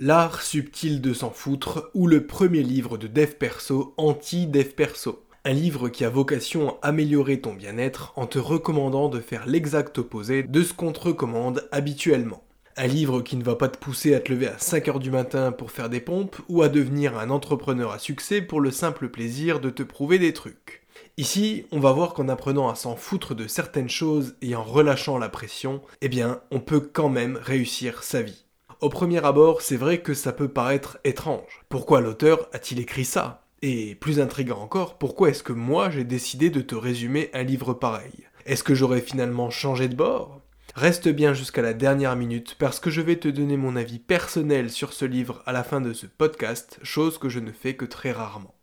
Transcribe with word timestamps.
L'art 0.00 0.42
subtil 0.42 1.00
de 1.00 1.12
s'en 1.12 1.32
foutre 1.32 1.90
ou 1.92 2.06
le 2.06 2.24
premier 2.24 2.62
livre 2.62 2.98
de 2.98 3.08
dev 3.08 3.32
perso 3.32 3.94
anti-dev 3.96 4.68
perso. 4.68 5.24
Un 5.44 5.52
livre 5.52 5.88
qui 5.88 6.04
a 6.04 6.08
vocation 6.08 6.76
à 6.82 6.90
améliorer 6.90 7.40
ton 7.40 7.52
bien-être 7.52 8.12
en 8.14 8.28
te 8.28 8.38
recommandant 8.38 9.08
de 9.08 9.18
faire 9.18 9.48
l'exact 9.48 9.98
opposé 9.98 10.44
de 10.44 10.62
ce 10.62 10.72
qu'on 10.72 10.92
te 10.92 11.00
recommande 11.00 11.68
habituellement. 11.72 12.44
Un 12.76 12.86
livre 12.86 13.22
qui 13.22 13.34
ne 13.34 13.42
va 13.42 13.56
pas 13.56 13.68
te 13.68 13.76
pousser 13.76 14.14
à 14.14 14.20
te 14.20 14.32
lever 14.32 14.46
à 14.46 14.54
5h 14.54 15.00
du 15.00 15.10
matin 15.10 15.50
pour 15.50 15.72
faire 15.72 15.90
des 15.90 16.00
pompes 16.00 16.36
ou 16.48 16.62
à 16.62 16.68
devenir 16.68 17.18
un 17.18 17.30
entrepreneur 17.30 17.90
à 17.90 17.98
succès 17.98 18.40
pour 18.40 18.60
le 18.60 18.70
simple 18.70 19.08
plaisir 19.08 19.58
de 19.58 19.68
te 19.68 19.82
prouver 19.82 20.20
des 20.20 20.32
trucs. 20.32 20.86
Ici, 21.16 21.66
on 21.72 21.80
va 21.80 21.90
voir 21.90 22.14
qu'en 22.14 22.28
apprenant 22.28 22.68
à 22.68 22.76
s'en 22.76 22.94
foutre 22.94 23.34
de 23.34 23.48
certaines 23.48 23.88
choses 23.88 24.36
et 24.42 24.54
en 24.54 24.62
relâchant 24.62 25.18
la 25.18 25.28
pression, 25.28 25.82
eh 26.02 26.08
bien, 26.08 26.40
on 26.52 26.60
peut 26.60 26.78
quand 26.78 27.08
même 27.08 27.36
réussir 27.42 28.04
sa 28.04 28.22
vie. 28.22 28.44
Au 28.80 28.90
premier 28.90 29.24
abord, 29.24 29.60
c'est 29.60 29.76
vrai 29.76 30.02
que 30.02 30.14
ça 30.14 30.32
peut 30.32 30.46
paraître 30.46 30.98
étrange. 31.02 31.64
Pourquoi 31.68 32.00
l'auteur 32.00 32.48
a-t-il 32.52 32.78
écrit 32.78 33.04
ça? 33.04 33.44
Et 33.60 33.96
plus 33.96 34.20
intriguant 34.20 34.60
encore, 34.60 34.98
pourquoi 34.98 35.30
est-ce 35.30 35.42
que 35.42 35.52
moi 35.52 35.90
j'ai 35.90 36.04
décidé 36.04 36.48
de 36.48 36.60
te 36.60 36.76
résumer 36.76 37.28
un 37.32 37.42
livre 37.42 37.74
pareil? 37.74 38.28
Est-ce 38.46 38.62
que 38.62 38.76
j'aurais 38.76 39.00
finalement 39.00 39.50
changé 39.50 39.88
de 39.88 39.96
bord? 39.96 40.40
Reste 40.76 41.08
bien 41.08 41.34
jusqu'à 41.34 41.60
la 41.60 41.74
dernière 41.74 42.14
minute 42.14 42.54
parce 42.56 42.78
que 42.78 42.88
je 42.88 43.00
vais 43.00 43.16
te 43.16 43.26
donner 43.26 43.56
mon 43.56 43.74
avis 43.74 43.98
personnel 43.98 44.70
sur 44.70 44.92
ce 44.92 45.04
livre 45.04 45.42
à 45.44 45.50
la 45.50 45.64
fin 45.64 45.80
de 45.80 45.92
ce 45.92 46.06
podcast, 46.06 46.78
chose 46.84 47.18
que 47.18 47.28
je 47.28 47.40
ne 47.40 47.50
fais 47.50 47.74
que 47.74 47.84
très 47.84 48.12
rarement. 48.12 48.54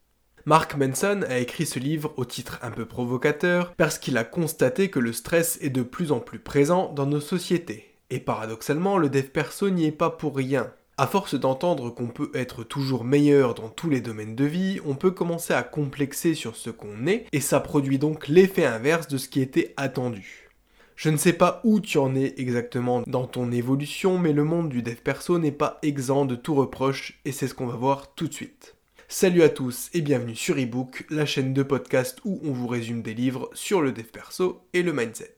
Mark 0.45 0.77
Manson 0.77 1.25
a 1.27 1.39
écrit 1.39 1.65
ce 1.65 1.79
livre 1.79 2.13
au 2.15 2.23
titre 2.23 2.59
un 2.61 2.71
peu 2.71 2.85
provocateur 2.85 3.73
parce 3.75 3.99
qu'il 3.99 4.17
a 4.17 4.23
constaté 4.23 4.89
que 4.89 4.99
le 4.99 5.11
stress 5.11 5.57
est 5.59 5.71
de 5.71 5.83
plus 5.83 6.13
en 6.13 6.21
plus 6.21 6.39
présent 6.39 6.93
dans 6.93 7.05
nos 7.05 7.19
sociétés. 7.19 7.94
Et 8.11 8.19
paradoxalement, 8.19 8.97
le 8.99 9.09
dev 9.09 9.23
perso 9.23 9.69
n'y 9.69 9.85
est 9.85 9.91
pas 9.91 10.11
pour 10.11 10.35
rien. 10.35 10.71
À 10.97 11.07
force 11.07 11.35
d'entendre 11.35 11.89
qu'on 11.89 12.07
peut 12.07 12.31
être 12.35 12.63
toujours 12.63 13.03
meilleur 13.03 13.55
dans 13.55 13.67
tous 13.67 13.89
les 13.89 13.99
domaines 13.99 14.35
de 14.35 14.45
vie, 14.45 14.79
on 14.85 14.95
peut 14.95 15.11
commencer 15.11 15.53
à 15.53 15.63
complexer 15.63 16.35
sur 16.35 16.55
ce 16.55 16.69
qu'on 16.69 17.07
est, 17.07 17.25
et 17.31 17.41
ça 17.41 17.59
produit 17.59 17.97
donc 17.97 18.27
l'effet 18.27 18.65
inverse 18.65 19.07
de 19.07 19.17
ce 19.17 19.27
qui 19.27 19.41
était 19.41 19.73
attendu. 19.75 20.49
Je 20.95 21.09
ne 21.09 21.17
sais 21.17 21.33
pas 21.33 21.59
où 21.65 21.81
tu 21.81 21.97
en 21.97 22.15
es 22.15 22.35
exactement 22.37 23.01
dans 23.07 23.25
ton 23.25 23.51
évolution, 23.51 24.17
mais 24.19 24.31
le 24.31 24.45
monde 24.45 24.69
du 24.69 24.83
dev 24.83 24.95
perso 24.95 25.39
n'est 25.39 25.51
pas 25.51 25.79
exempt 25.81 26.25
de 26.25 26.35
tout 26.35 26.55
reproche, 26.55 27.19
et 27.25 27.31
c'est 27.31 27.47
ce 27.47 27.55
qu'on 27.55 27.67
va 27.67 27.75
voir 27.75 28.13
tout 28.13 28.27
de 28.27 28.33
suite. 28.33 28.75
Salut 29.07 29.41
à 29.41 29.49
tous 29.49 29.89
et 29.93 30.01
bienvenue 30.01 30.35
sur 30.35 30.57
eBook, 30.57 31.05
la 31.09 31.25
chaîne 31.25 31.53
de 31.53 31.63
podcast 31.63 32.19
où 32.23 32.39
on 32.43 32.51
vous 32.51 32.67
résume 32.67 33.01
des 33.01 33.13
livres 33.15 33.49
sur 33.53 33.81
le 33.81 33.91
dev 33.91 34.05
perso 34.05 34.61
et 34.73 34.83
le 34.83 34.93
mindset. 34.93 35.35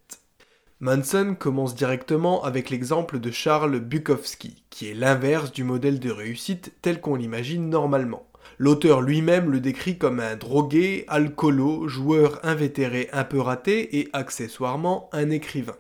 Manson 0.79 1.35
commence 1.39 1.73
directement 1.73 2.43
avec 2.43 2.69
l'exemple 2.69 3.19
de 3.19 3.31
Charles 3.31 3.79
Bukowski, 3.79 4.63
qui 4.69 4.87
est 4.87 4.93
l'inverse 4.93 5.51
du 5.51 5.63
modèle 5.63 5.99
de 5.99 6.11
réussite 6.11 6.71
tel 6.83 7.01
qu'on 7.01 7.15
l'imagine 7.15 7.67
normalement. 7.67 8.27
L'auteur 8.59 9.01
lui-même 9.01 9.49
le 9.49 9.59
décrit 9.59 9.97
comme 9.97 10.19
un 10.19 10.35
drogué, 10.35 11.03
alcoolo, 11.07 11.87
joueur 11.87 12.39
invétéré 12.43 13.09
un 13.11 13.23
peu 13.23 13.41
raté 13.41 13.97
et 13.97 14.09
accessoirement 14.13 15.09
un 15.13 15.31
écrivain. 15.31 15.77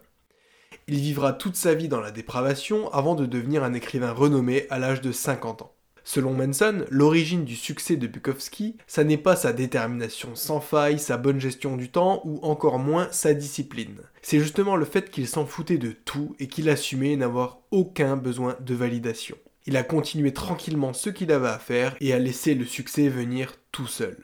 Il 0.87 0.95
vivra 0.95 1.31
toute 1.31 1.57
sa 1.57 1.75
vie 1.75 1.89
dans 1.89 2.01
la 2.01 2.11
dépravation 2.11 2.91
avant 2.91 3.13
de 3.13 3.27
devenir 3.27 3.63
un 3.63 3.75
écrivain 3.75 4.13
renommé 4.13 4.65
à 4.71 4.79
l'âge 4.79 5.01
de 5.01 5.11
50 5.11 5.61
ans. 5.61 5.76
Selon 6.09 6.31
Manson, 6.31 6.85
l'origine 6.89 7.43
du 7.43 7.57
succès 7.57 7.97
de 7.97 8.07
Bukowski, 8.07 8.77
ça 8.87 9.03
n'est 9.03 9.17
pas 9.17 9.35
sa 9.35 9.51
détermination 9.51 10.35
sans 10.35 10.61
faille, 10.61 10.99
sa 10.99 11.17
bonne 11.17 11.41
gestion 11.41 11.75
du 11.75 11.89
temps 11.89 12.21
ou 12.23 12.39
encore 12.43 12.79
moins 12.79 13.09
sa 13.11 13.33
discipline. 13.33 13.97
C'est 14.21 14.39
justement 14.39 14.77
le 14.77 14.85
fait 14.85 15.11
qu'il 15.11 15.27
s'en 15.27 15.45
foutait 15.45 15.77
de 15.77 15.91
tout 15.91 16.33
et 16.39 16.47
qu'il 16.47 16.69
assumait 16.69 17.17
n'avoir 17.17 17.59
aucun 17.71 18.15
besoin 18.15 18.55
de 18.61 18.73
validation. 18.73 19.35
Il 19.65 19.75
a 19.75 19.83
continué 19.83 20.31
tranquillement 20.31 20.93
ce 20.93 21.09
qu'il 21.09 21.29
avait 21.29 21.49
à 21.49 21.59
faire 21.59 21.97
et 21.99 22.13
a 22.13 22.19
laissé 22.19 22.55
le 22.55 22.63
succès 22.63 23.09
venir 23.09 23.55
tout 23.73 23.87
seul. 23.87 24.15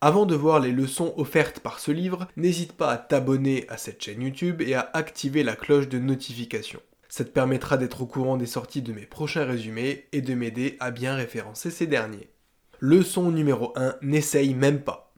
Avant 0.00 0.26
de 0.26 0.36
voir 0.36 0.60
les 0.60 0.70
leçons 0.70 1.12
offertes 1.16 1.58
par 1.58 1.80
ce 1.80 1.90
livre, 1.90 2.28
n'hésite 2.36 2.74
pas 2.74 2.92
à 2.92 2.98
t'abonner 2.98 3.66
à 3.68 3.78
cette 3.78 4.00
chaîne 4.00 4.22
YouTube 4.22 4.62
et 4.62 4.74
à 4.74 4.90
activer 4.92 5.42
la 5.42 5.56
cloche 5.56 5.88
de 5.88 5.98
notification. 5.98 6.78
Ça 7.14 7.24
te 7.24 7.28
permettra 7.28 7.76
d'être 7.76 8.00
au 8.00 8.06
courant 8.06 8.38
des 8.38 8.46
sorties 8.46 8.80
de 8.80 8.94
mes 8.94 9.04
prochains 9.04 9.44
résumés 9.44 10.06
et 10.12 10.22
de 10.22 10.32
m'aider 10.32 10.78
à 10.80 10.90
bien 10.90 11.14
référencer 11.14 11.70
ces 11.70 11.86
derniers. 11.86 12.30
Leçon 12.80 13.30
numéro 13.30 13.74
1, 13.76 13.96
n'essaye 14.00 14.54
même 14.54 14.80
pas. 14.80 15.12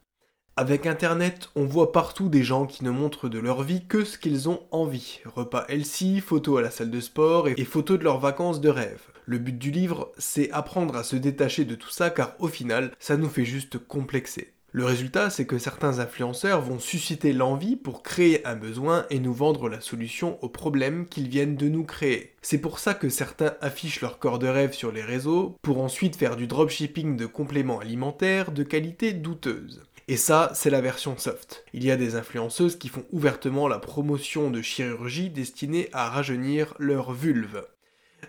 Avec 0.56 0.86
Internet, 0.86 1.50
on 1.54 1.66
voit 1.66 1.92
partout 1.92 2.28
des 2.28 2.42
gens 2.42 2.66
qui 2.66 2.82
ne 2.82 2.90
montrent 2.90 3.28
de 3.28 3.38
leur 3.38 3.62
vie 3.62 3.86
que 3.86 4.02
ce 4.04 4.18
qu'ils 4.18 4.48
ont 4.48 4.66
envie. 4.72 5.20
Repas 5.24 5.66
healthy, 5.68 6.18
photos 6.20 6.58
à 6.58 6.62
la 6.62 6.72
salle 6.72 6.90
de 6.90 6.98
sport 6.98 7.46
et 7.46 7.64
photos 7.64 8.00
de 8.00 8.02
leurs 8.02 8.18
vacances 8.18 8.60
de 8.60 8.70
rêve. 8.70 9.12
Le 9.24 9.38
but 9.38 9.56
du 9.56 9.70
livre, 9.70 10.10
c'est 10.18 10.50
apprendre 10.50 10.96
à 10.96 11.04
se 11.04 11.14
détacher 11.14 11.64
de 11.64 11.76
tout 11.76 11.90
ça 11.90 12.10
car 12.10 12.34
au 12.40 12.48
final, 12.48 12.90
ça 12.98 13.16
nous 13.16 13.28
fait 13.28 13.44
juste 13.44 13.78
complexer. 13.78 14.53
Le 14.76 14.84
résultat, 14.84 15.30
c'est 15.30 15.46
que 15.46 15.56
certains 15.56 16.00
influenceurs 16.00 16.60
vont 16.60 16.80
susciter 16.80 17.32
l'envie 17.32 17.76
pour 17.76 18.02
créer 18.02 18.44
un 18.44 18.56
besoin 18.56 19.06
et 19.08 19.20
nous 19.20 19.32
vendre 19.32 19.68
la 19.68 19.80
solution 19.80 20.36
au 20.42 20.48
problème 20.48 21.06
qu'ils 21.06 21.28
viennent 21.28 21.54
de 21.54 21.68
nous 21.68 21.84
créer. 21.84 22.32
C'est 22.42 22.58
pour 22.58 22.80
ça 22.80 22.92
que 22.92 23.08
certains 23.08 23.54
affichent 23.60 24.00
leur 24.00 24.18
corps 24.18 24.40
de 24.40 24.48
rêve 24.48 24.72
sur 24.72 24.90
les 24.90 25.04
réseaux 25.04 25.56
pour 25.62 25.80
ensuite 25.80 26.16
faire 26.16 26.34
du 26.34 26.48
dropshipping 26.48 27.16
de 27.16 27.26
compléments 27.26 27.78
alimentaires 27.78 28.50
de 28.50 28.64
qualité 28.64 29.12
douteuse. 29.12 29.84
Et 30.08 30.16
ça, 30.16 30.50
c'est 30.56 30.70
la 30.70 30.80
version 30.80 31.16
soft. 31.16 31.64
Il 31.72 31.84
y 31.84 31.92
a 31.92 31.96
des 31.96 32.16
influenceuses 32.16 32.74
qui 32.74 32.88
font 32.88 33.04
ouvertement 33.12 33.68
la 33.68 33.78
promotion 33.78 34.50
de 34.50 34.60
chirurgie 34.60 35.30
destinée 35.30 35.88
à 35.92 36.10
rajeunir 36.10 36.74
leur 36.80 37.12
vulve. 37.12 37.64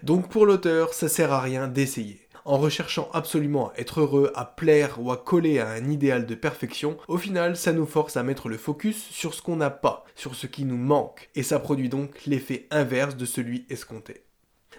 Donc 0.03 0.29
pour 0.29 0.45
l'auteur, 0.45 0.93
ça 0.93 1.09
sert 1.09 1.33
à 1.33 1.41
rien 1.41 1.67
d'essayer 1.67 2.24
en 2.45 2.57
recherchant 2.57 3.09
absolument 3.13 3.69
à 3.69 3.79
être 3.79 4.01
heureux, 4.01 4.31
à 4.35 4.45
plaire 4.45 4.97
ou 5.01 5.11
à 5.11 5.17
coller 5.17 5.59
à 5.59 5.69
un 5.69 5.89
idéal 5.89 6.25
de 6.25 6.35
perfection, 6.35 6.97
au 7.07 7.17
final 7.17 7.57
ça 7.57 7.73
nous 7.73 7.85
force 7.85 8.15
à 8.15 8.23
mettre 8.23 8.47
le 8.47 8.57
focus 8.57 9.03
sur 9.09 9.33
ce 9.33 9.41
qu'on 9.41 9.57
n'a 9.57 9.69
pas, 9.71 10.05
sur 10.15 10.35
ce 10.35 10.47
qui 10.47 10.63
nous 10.63 10.77
manque, 10.77 11.29
et 11.35 11.43
ça 11.43 11.59
produit 11.59 11.89
donc 11.89 12.25
l'effet 12.25 12.67
inverse 12.71 13.17
de 13.17 13.25
celui 13.25 13.65
escompté. 13.69 14.23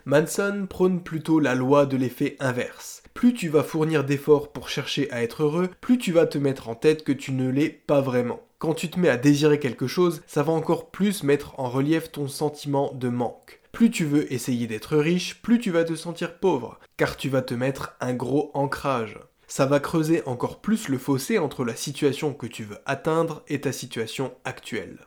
Manson 0.05 0.66
prône 0.69 1.03
plutôt 1.03 1.41
la 1.41 1.56
loi 1.56 1.84
de 1.84 1.97
l'effet 1.97 2.37
inverse. 2.38 3.03
Plus 3.12 3.34
tu 3.34 3.49
vas 3.49 3.65
fournir 3.65 4.05
d'efforts 4.05 4.53
pour 4.53 4.69
chercher 4.69 5.10
à 5.10 5.22
être 5.22 5.43
heureux, 5.43 5.69
plus 5.81 5.99
tu 5.99 6.12
vas 6.12 6.26
te 6.26 6.38
mettre 6.38 6.69
en 6.69 6.76
tête 6.76 7.03
que 7.03 7.12
tu 7.12 7.32
ne 7.32 7.50
l'es 7.50 7.71
pas 7.71 8.00
vraiment. 8.00 8.41
Quand 8.59 8.75
tu 8.75 8.88
te 8.88 9.00
mets 9.00 9.09
à 9.09 9.16
désirer 9.16 9.59
quelque 9.59 9.87
chose, 9.87 10.22
ça 10.26 10.43
va 10.43 10.53
encore 10.53 10.91
plus 10.91 11.25
mettre 11.25 11.59
en 11.59 11.69
relief 11.69 12.12
ton 12.12 12.28
sentiment 12.28 12.93
de 12.94 13.09
manque. 13.09 13.60
Plus 13.76 13.91
tu 13.91 14.06
veux 14.06 14.32
essayer 14.32 14.66
d'être 14.66 14.97
riche, 14.97 15.42
plus 15.42 15.59
tu 15.59 15.70
vas 15.70 15.84
te 15.84 15.94
sentir 15.94 16.38
pauvre, 16.38 16.81
car 16.97 17.14
tu 17.14 17.28
vas 17.28 17.42
te 17.42 17.53
mettre 17.53 17.94
un 18.00 18.14
gros 18.14 18.50
ancrage. 18.54 19.19
Ça 19.48 19.66
va 19.66 19.81
creuser 19.81 20.22
encore 20.25 20.62
plus 20.62 20.88
le 20.88 20.97
fossé 20.97 21.37
entre 21.37 21.62
la 21.62 21.76
situation 21.76 22.32
que 22.32 22.47
tu 22.47 22.64
veux 22.64 22.78
atteindre 22.87 23.42
et 23.48 23.60
ta 23.60 23.72
situation 23.72 24.32
actuelle. 24.47 25.00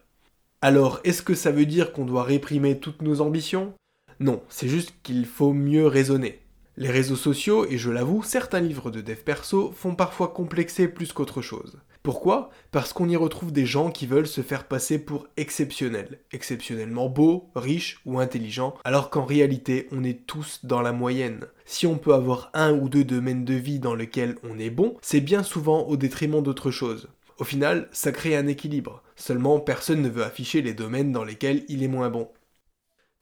Alors, 0.62 1.00
est-ce 1.04 1.24
que 1.24 1.34
ça 1.34 1.50
veut 1.50 1.66
dire 1.66 1.94
qu'on 1.94 2.06
doit 2.06 2.22
réprimer 2.22 2.80
toutes 2.80 3.02
nos 3.02 3.22
ambitions? 3.22 3.74
Non, 4.20 4.44
c'est 4.50 4.70
juste 4.70 4.94
qu'il 5.02 5.26
faut 5.26 5.54
mieux 5.54 5.88
raisonner. 5.88 6.40
Les 6.78 6.92
réseaux 6.92 7.16
sociaux, 7.16 7.66
et 7.68 7.80
je 7.80 7.90
l'avoue, 7.90 8.22
certains 8.22 8.62
livres 8.62 8.92
de 8.92 9.02
dev 9.02 9.18
perso 9.18 9.72
font 9.72 9.96
parfois 9.96 10.28
complexer 10.28 10.88
plus 10.88 11.12
qu'autre 11.12 11.42
chose. 11.42 11.80
Pourquoi? 12.02 12.50
Parce 12.72 12.94
qu'on 12.94 13.10
y 13.10 13.18
retrouve 13.18 13.52
des 13.52 13.66
gens 13.66 13.92
qui 13.92 14.08
veulent 14.08 14.28
se 14.28 14.42
faire 14.42 14.68
passer 14.68 15.00
pour 15.00 15.28
exceptionnels, 15.36 16.20
exceptionnellement 16.32 17.10
beaux, 17.10 17.50
riches 17.56 18.00
ou 18.06 18.20
intelligents, 18.20 18.76
alors 18.86 19.10
qu'en 19.10 19.26
réalité 19.26 19.88
on 19.92 20.04
est 20.04 20.26
tous 20.26 20.62
dans 20.64 20.82
la 20.82 20.94
moyenne. 20.94 21.46
Si 21.66 21.86
on 21.86 21.98
peut 21.98 22.14
avoir 22.14 22.52
un 22.54 22.72
ou 22.72 22.88
deux 22.88 23.04
domaines 23.04 23.44
de 23.44 23.54
vie 23.54 23.80
dans 23.80 23.96
lesquels 23.96 24.38
on 24.44 24.58
est 24.58 24.70
bon, 24.70 24.96
c'est 25.02 25.20
bien 25.20 25.44
souvent 25.44 25.84
au 25.84 25.98
détriment 25.98 26.42
d'autres 26.42 26.72
choses. 26.72 27.10
Au 27.38 27.44
final, 27.44 27.90
ça 27.92 28.12
crée 28.12 28.36
un 28.36 28.48
équilibre. 28.48 29.04
Seulement, 29.16 29.60
personne 29.60 30.02
ne 30.02 30.10
veut 30.10 30.24
afficher 30.24 30.62
les 30.62 30.74
domaines 30.74 31.12
dans 31.12 31.24
lesquels 31.24 31.64
il 31.68 31.84
est 31.84 31.88
moins 31.88 32.10
bon. 32.10 32.30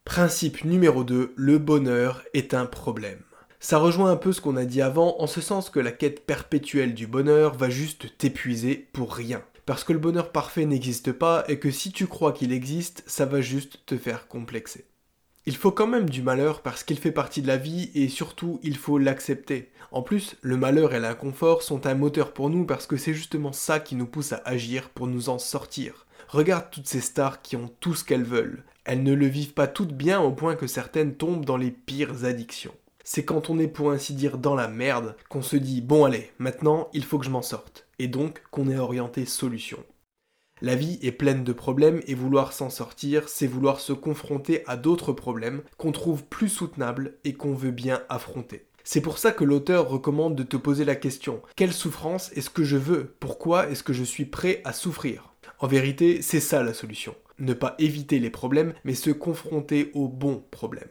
Principe 0.05 0.63
numéro 0.63 1.03
2, 1.03 1.33
le 1.35 1.57
bonheur 1.57 2.23
est 2.33 2.53
un 2.53 2.65
problème. 2.65 3.21
Ça 3.69 3.79
rejoint 3.79 4.09
un 4.09 4.15
peu 4.15 4.31
ce 4.31 4.39
qu'on 4.39 4.55
a 4.55 4.63
dit 4.63 4.81
avant, 4.81 5.19
en 5.19 5.27
ce 5.27 5.41
sens 5.41 5.69
que 5.69 5.81
la 5.81 5.91
quête 5.91 6.25
perpétuelle 6.25 6.93
du 6.93 7.05
bonheur 7.05 7.53
va 7.57 7.69
juste 7.69 8.17
t'épuiser 8.17 8.87
pour 8.93 9.13
rien. 9.13 9.43
Parce 9.65 9.83
que 9.83 9.91
le 9.91 9.99
bonheur 9.99 10.31
parfait 10.31 10.65
n'existe 10.65 11.11
pas 11.11 11.43
et 11.49 11.59
que 11.59 11.69
si 11.69 11.91
tu 11.91 12.07
crois 12.07 12.31
qu'il 12.31 12.53
existe, 12.53 13.03
ça 13.07 13.25
va 13.25 13.41
juste 13.41 13.85
te 13.85 13.97
faire 13.97 14.29
complexer. 14.29 14.85
Il 15.45 15.57
faut 15.57 15.71
quand 15.71 15.85
même 15.85 16.09
du 16.09 16.21
malheur 16.21 16.61
parce 16.61 16.85
qu'il 16.85 16.97
fait 16.97 17.11
partie 17.11 17.41
de 17.41 17.47
la 17.47 17.57
vie 17.57 17.91
et 17.93 18.07
surtout 18.07 18.61
il 18.63 18.77
faut 18.77 18.97
l'accepter. 18.97 19.69
En 19.91 20.01
plus, 20.01 20.37
le 20.41 20.55
malheur 20.55 20.93
et 20.93 21.01
l'inconfort 21.01 21.61
sont 21.61 21.87
un 21.87 21.95
moteur 21.95 22.31
pour 22.31 22.49
nous 22.49 22.63
parce 22.63 22.87
que 22.87 22.95
c'est 22.95 23.13
justement 23.13 23.51
ça 23.51 23.81
qui 23.81 23.97
nous 23.97 24.07
pousse 24.07 24.31
à 24.31 24.41
agir 24.45 24.91
pour 24.91 25.07
nous 25.07 25.27
en 25.27 25.39
sortir. 25.39 26.05
Regarde 26.29 26.67
toutes 26.71 26.87
ces 26.87 27.01
stars 27.01 27.41
qui 27.41 27.57
ont 27.57 27.69
tout 27.81 27.95
ce 27.95 28.05
qu'elles 28.05 28.23
veulent. 28.23 28.63
Elles 28.85 29.03
ne 29.03 29.13
le 29.13 29.27
vivent 29.27 29.51
pas 29.51 29.67
toutes 29.67 29.91
bien 29.91 30.21
au 30.21 30.31
point 30.31 30.55
que 30.55 30.67
certaines 30.67 31.15
tombent 31.15 31.43
dans 31.43 31.57
les 31.57 31.71
pires 31.71 32.23
addictions 32.23 32.73
c'est 33.09 33.23
quand 33.23 33.49
on 33.49 33.57
est 33.57 33.69
pour 33.69 33.91
ainsi 33.91 34.13
dire 34.13 34.37
dans 34.37 34.53
la 34.53 34.67
merde 34.67 35.15
qu'on 35.29 35.41
se 35.41 35.55
dit 35.55 35.79
bon 35.79 36.03
allez, 36.03 36.29
maintenant 36.39 36.89
il 36.91 37.05
faut 37.05 37.17
que 37.17 37.25
je 37.25 37.29
m'en 37.29 37.41
sorte, 37.41 37.87
et 37.99 38.09
donc 38.09 38.43
qu'on 38.51 38.69
est 38.69 38.77
orienté 38.77 39.25
solution. 39.25 39.77
La 40.59 40.75
vie 40.75 40.99
est 41.01 41.13
pleine 41.13 41.45
de 41.45 41.53
problèmes 41.53 42.01
et 42.05 42.15
vouloir 42.15 42.51
s'en 42.51 42.69
sortir, 42.69 43.29
c'est 43.29 43.47
vouloir 43.47 43.79
se 43.79 43.93
confronter 43.93 44.67
à 44.67 44.75
d'autres 44.75 45.13
problèmes 45.13 45.61
qu'on 45.77 45.93
trouve 45.93 46.25
plus 46.25 46.49
soutenables 46.49 47.13
et 47.23 47.31
qu'on 47.31 47.53
veut 47.53 47.71
bien 47.71 48.03
affronter. 48.09 48.65
C'est 48.83 49.01
pour 49.01 49.19
ça 49.19 49.31
que 49.31 49.45
l'auteur 49.45 49.87
recommande 49.87 50.35
de 50.35 50.43
te 50.43 50.57
poser 50.57 50.83
la 50.83 50.97
question 50.97 51.41
quelle 51.55 51.73
souffrance 51.73 52.33
est-ce 52.33 52.49
que 52.49 52.65
je 52.65 52.77
veux? 52.77 53.15
Pourquoi 53.21 53.69
est-ce 53.69 53.83
que 53.83 53.93
je 53.93 54.03
suis 54.03 54.25
prêt 54.25 54.61
à 54.65 54.73
souffrir? 54.73 55.33
En 55.59 55.67
vérité, 55.67 56.21
c'est 56.21 56.41
ça 56.41 56.61
la 56.61 56.73
solution. 56.73 57.15
Ne 57.39 57.53
pas 57.53 57.75
éviter 57.79 58.19
les 58.19 58.31
problèmes, 58.31 58.73
mais 58.83 58.95
se 58.95 59.11
confronter 59.11 59.91
aux 59.93 60.09
bons 60.09 60.43
problèmes. 60.51 60.89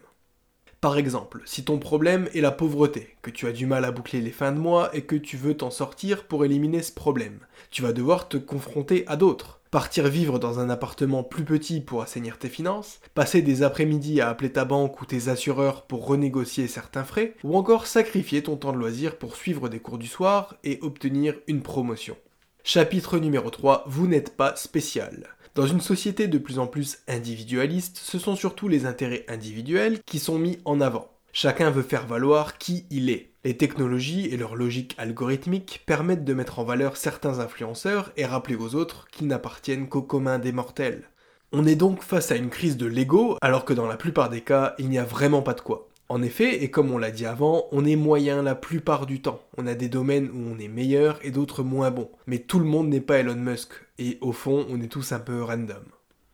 Par 0.87 0.99
exemple, 0.99 1.43
si 1.47 1.65
ton 1.65 1.81
problème 1.81 2.29
est 2.33 2.41
la 2.41 2.53
pauvreté, 2.53 3.17
que 3.21 3.31
tu 3.33 3.49
as 3.49 3.53
du 3.53 3.67
mal 3.67 3.85
à 3.85 3.91
boucler 3.91 4.21
les 4.21 4.31
fins 4.31 4.53
de 4.53 4.61
mois 4.61 4.89
et 4.95 5.03
que 5.03 5.17
tu 5.17 5.37
veux 5.37 5.57
t'en 5.57 5.73
sortir 5.73 6.29
pour 6.29 6.45
éliminer 6.45 6.81
ce 6.81 6.93
problème, 6.93 7.41
tu 7.73 7.83
vas 7.83 7.93
devoir 7.93 8.29
te 8.29 8.37
confronter 8.37 9.03
à 9.09 9.17
d'autres. 9.17 9.59
Partir 9.73 10.07
vivre 10.07 10.39
dans 10.39 10.61
un 10.61 10.71
appartement 10.71 11.25
plus 11.25 11.43
petit 11.43 11.81
pour 11.81 12.03
assainir 12.03 12.39
tes 12.39 12.49
finances, 12.49 13.01
passer 13.15 13.43
des 13.43 13.65
après-midi 13.65 14.21
à 14.21 14.29
appeler 14.29 14.53
ta 14.53 14.65
banque 14.65 15.01
ou 15.01 15.07
tes 15.07 15.27
assureurs 15.27 15.83
pour 15.87 16.07
renégocier 16.07 16.69
certains 16.69 17.03
frais, 17.03 17.35
ou 17.43 17.57
encore 17.57 17.89
sacrifier 17.89 18.45
ton 18.45 18.55
temps 18.55 18.73
de 18.73 18.79
loisir 18.79 19.19
pour 19.19 19.35
suivre 19.35 19.69
des 19.69 19.81
cours 19.81 19.99
du 19.99 20.07
soir 20.07 20.55
et 20.63 20.79
obtenir 20.83 21.35
une 21.49 21.63
promotion. 21.63 22.17
Chapitre 22.63 23.19
numéro 23.19 23.51
3, 23.51 23.85
vous 23.89 24.07
n'êtes 24.07 24.37
pas 24.37 24.55
spécial. 24.55 25.36
Dans 25.57 25.67
une 25.67 25.81
société 25.81 26.29
de 26.29 26.37
plus 26.37 26.59
en 26.59 26.67
plus 26.67 26.99
individualiste, 27.09 27.97
ce 27.97 28.19
sont 28.19 28.37
surtout 28.37 28.69
les 28.69 28.85
intérêts 28.85 29.25
individuels 29.27 30.01
qui 30.05 30.19
sont 30.19 30.39
mis 30.39 30.59
en 30.67 30.83
avant. 30.83 31.09
Chacun 31.33 31.71
veut 31.71 31.83
faire 31.83 32.07
valoir 32.07 32.59
qui 32.59 32.85
il 32.91 33.09
est. 33.09 33.31
Les 33.43 33.57
technologies 33.57 34.27
et 34.27 34.37
leur 34.37 34.55
logique 34.55 34.95
algorithmique 34.99 35.83
permettent 35.87 36.27
de 36.27 36.35
mettre 36.35 36.59
en 36.59 36.65
valeur 36.65 36.99
certains 36.99 37.39
influenceurs 37.39 38.13
et 38.19 38.27
rappeler 38.27 38.55
aux 38.55 38.75
autres 38.75 39.09
qu'ils 39.11 39.29
n'appartiennent 39.29 39.89
qu'au 39.89 40.03
commun 40.03 40.39
des 40.39 40.53
mortels. 40.53 41.05
On 41.53 41.67
est 41.67 41.75
donc 41.75 42.03
face 42.03 42.31
à 42.31 42.37
une 42.37 42.51
crise 42.51 42.77
de 42.77 42.85
l'ego, 42.85 43.39
alors 43.41 43.65
que 43.65 43.73
dans 43.73 43.87
la 43.87 43.97
plupart 43.97 44.29
des 44.29 44.43
cas, 44.43 44.75
il 44.79 44.91
n'y 44.91 44.99
a 44.99 45.05
vraiment 45.05 45.41
pas 45.41 45.55
de 45.55 45.63
quoi. 45.63 45.89
En 46.11 46.23
effet, 46.23 46.65
et 46.65 46.71
comme 46.71 46.91
on 46.91 46.99
l'a 46.99 47.11
dit 47.11 47.25
avant, 47.25 47.67
on 47.73 47.87
est 47.87 47.97
moyen 47.97 48.43
la 48.43 48.57
plupart 48.57 49.07
du 49.07 49.23
temps. 49.23 49.41
On 49.57 49.67
a 49.67 49.75
des 49.75 49.89
domaines 49.89 50.29
où 50.35 50.55
on 50.55 50.59
est 50.59 50.69
meilleur 50.69 51.19
et 51.23 51.31
d'autres 51.31 51.63
moins 51.63 51.91
bons. 51.91 52.11
Mais 52.27 52.41
tout 52.41 52.59
le 52.59 52.67
monde 52.67 52.89
n'est 52.89 53.01
pas 53.01 53.19
Elon 53.19 53.37
Musk, 53.37 53.71
et 53.99 54.19
au 54.21 54.33
fond, 54.33 54.67
on 54.69 54.81
est 54.81 54.89
tous 54.93 55.13
un 55.13 55.21
peu 55.21 55.43
random. 55.43 55.85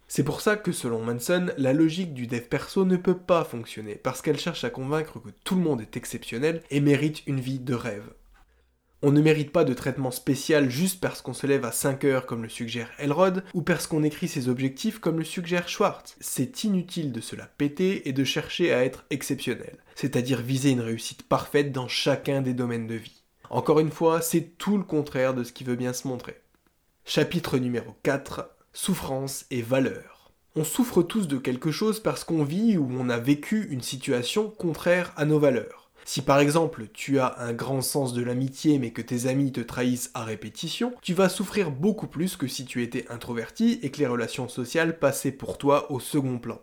C'est 0.08 0.24
pour 0.24 0.42
ça 0.42 0.56
que 0.56 0.72
selon 0.72 1.02
Manson, 1.02 1.46
la 1.56 1.72
logique 1.72 2.12
du 2.12 2.26
dev 2.26 2.42
perso 2.42 2.84
ne 2.84 2.96
peut 2.96 3.16
pas 3.16 3.44
fonctionner, 3.44 3.94
parce 3.94 4.20
qu'elle 4.20 4.38
cherche 4.38 4.62
à 4.62 4.68
convaincre 4.70 5.18
que 5.20 5.30
tout 5.42 5.54
le 5.54 5.62
monde 5.62 5.80
est 5.80 5.96
exceptionnel 5.96 6.62
et 6.70 6.80
mérite 6.80 7.22
une 7.26 7.40
vie 7.40 7.60
de 7.60 7.72
rêve. 7.72 8.12
On 9.04 9.10
ne 9.10 9.22
mérite 9.22 9.52
pas 9.52 9.64
de 9.64 9.74
traitement 9.74 10.10
spécial 10.10 10.70
juste 10.70 11.00
parce 11.00 11.22
qu'on 11.22 11.32
se 11.32 11.46
lève 11.46 11.64
à 11.64 11.72
5 11.72 12.04
heures 12.04 12.26
comme 12.26 12.42
le 12.42 12.50
suggère 12.50 12.90
Elrod, 12.98 13.42
ou 13.54 13.62
parce 13.62 13.86
qu'on 13.86 14.04
écrit 14.04 14.28
ses 14.28 14.48
objectifs 14.48 14.98
comme 14.98 15.18
le 15.18 15.24
suggère 15.24 15.68
Schwartz. 15.68 16.14
C'est 16.20 16.62
inutile 16.62 17.10
de 17.10 17.22
se 17.22 17.34
la 17.34 17.46
péter 17.46 18.06
et 18.08 18.12
de 18.12 18.22
chercher 18.22 18.72
à 18.74 18.84
être 18.84 19.06
exceptionnel, 19.08 19.78
c'est-à-dire 19.94 20.42
viser 20.42 20.70
une 20.70 20.82
réussite 20.82 21.22
parfaite 21.22 21.72
dans 21.72 21.88
chacun 21.88 22.42
des 22.42 22.52
domaines 22.52 22.86
de 22.86 22.96
vie. 22.96 23.24
Encore 23.48 23.80
une 23.80 23.90
fois, 23.90 24.20
c'est 24.20 24.58
tout 24.58 24.76
le 24.76 24.84
contraire 24.84 25.32
de 25.32 25.42
ce 25.42 25.52
qui 25.52 25.64
veut 25.64 25.74
bien 25.74 25.94
se 25.94 26.06
montrer. 26.06 26.41
Chapitre 27.04 27.58
numéro 27.58 27.96
4 28.04 28.48
Souffrance 28.72 29.44
et 29.50 29.60
valeur. 29.60 30.30
On 30.54 30.64
souffre 30.64 31.02
tous 31.02 31.26
de 31.26 31.36
quelque 31.36 31.72
chose 31.72 32.00
parce 32.00 32.22
qu'on 32.22 32.44
vit 32.44 32.78
ou 32.78 32.88
on 32.92 33.10
a 33.10 33.18
vécu 33.18 33.66
une 33.70 33.82
situation 33.82 34.48
contraire 34.48 35.12
à 35.16 35.24
nos 35.24 35.40
valeurs. 35.40 35.90
Si 36.04 36.22
par 36.22 36.38
exemple 36.38 36.86
tu 36.94 37.18
as 37.18 37.34
un 37.40 37.52
grand 37.52 37.82
sens 37.82 38.14
de 38.14 38.22
l'amitié 38.22 38.78
mais 38.78 38.92
que 38.92 39.02
tes 39.02 39.26
amis 39.26 39.50
te 39.52 39.60
trahissent 39.60 40.12
à 40.14 40.24
répétition, 40.24 40.94
tu 41.02 41.12
vas 41.12 41.28
souffrir 41.28 41.72
beaucoup 41.72 42.06
plus 42.06 42.36
que 42.36 42.46
si 42.46 42.64
tu 42.64 42.82
étais 42.82 43.04
introverti 43.10 43.80
et 43.82 43.90
que 43.90 43.98
les 43.98 44.06
relations 44.06 44.48
sociales 44.48 44.98
passaient 44.98 45.32
pour 45.32 45.58
toi 45.58 45.90
au 45.90 45.98
second 45.98 46.38
plan. 46.38 46.60